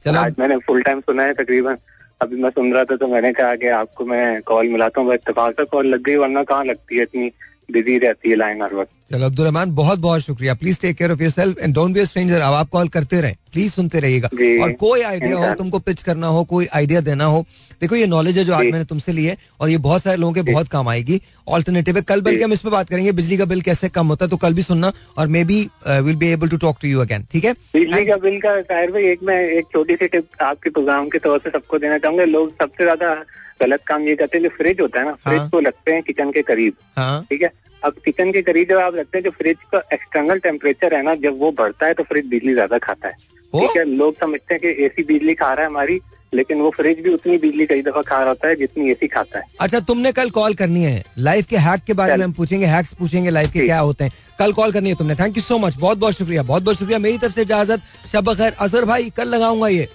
[0.06, 1.78] चलो। आज मैंने फुल टाइम सुना है तकरीबन।
[2.22, 5.54] अभी मैं सुन रहा था तो मैंने कहा कि आपको मैं कॉल मिलाता हूँ इतफाक
[5.54, 7.32] से कॉल लग गई वरना कहाँ लगती है इतनी?
[7.70, 11.12] बिज़ी रहती है लाइन हर वक्त। चलो अब्दुल रहमान बहुत बहुत शुक्रिया। Please take care
[11.12, 14.30] of your self and don't be stranger अब आप कॉल करते रहे। प्लीज़ सुनते रहिएगा।
[14.64, 17.46] और कोई आइडिया हो तुमको पिच करना हो कोई आइडिया देना हो
[17.82, 20.34] देखो ये नॉलेज है जो आज मैंने तुमसे ली है और ये बहुत सारे लोगों
[20.34, 23.46] के बहुत काम आएगी। ऑल्टरनेटिव है कल बल्कि हम इस पे बात करेंगे बिजली का
[23.46, 26.58] बिल कैसे कम होता है तो कल भी सुनना और maybe will be able to
[26.58, 27.54] talk to you again ठीक है?
[27.74, 31.20] बिजली का बिल का शायर भाई एक मैं एक छोटी सी टिप आपके प्रोग्राम के
[31.20, 33.14] तौर से सबको देना चाहूँगा। लोग सबसे ज़्यादा
[33.62, 36.02] गलत काम ये करते हैं जो फ्रिज होता है ना हाँ। फ्रिज को लगते हैं
[36.04, 37.52] किचन के करीब हाँ। ठीक है?
[37.82, 41.16] अब किचन के करीब जब आप लगते हैं जो फ्रिज का एक्सटर्नल टेम्परेचर है ना
[41.24, 43.14] जब वो बढ़ता है तो फ्रिज बिजली ज़्यादा खाता है
[43.54, 43.84] ठीक है?
[43.86, 46.00] लोग समझते हैं कि एसी बिजली खा रहा है हमारी
[46.34, 49.40] लेकिन वो फ्रिज भी उतनी बिजली कई दफ़ा खा रहा होता है जितनी एसी खाता
[49.40, 52.66] है। अच्छा तुमने कल कॉल करनी है। लाइफ के हैक के बारे में हम पूछेंगे
[52.66, 55.58] हैक्स पूछेंगे लाइफ के क्या होते हैं। कल कॉल करनी है तुमने। थैंक यू सो
[55.58, 57.82] मच बहुत बहुत शुक्रिया बहुत बहुत शुक्रिया। मेरी तरफ़ से इजाज़त।
[58.12, 59.88] शब खैर अजहर भाई कल लगाऊँगा ये।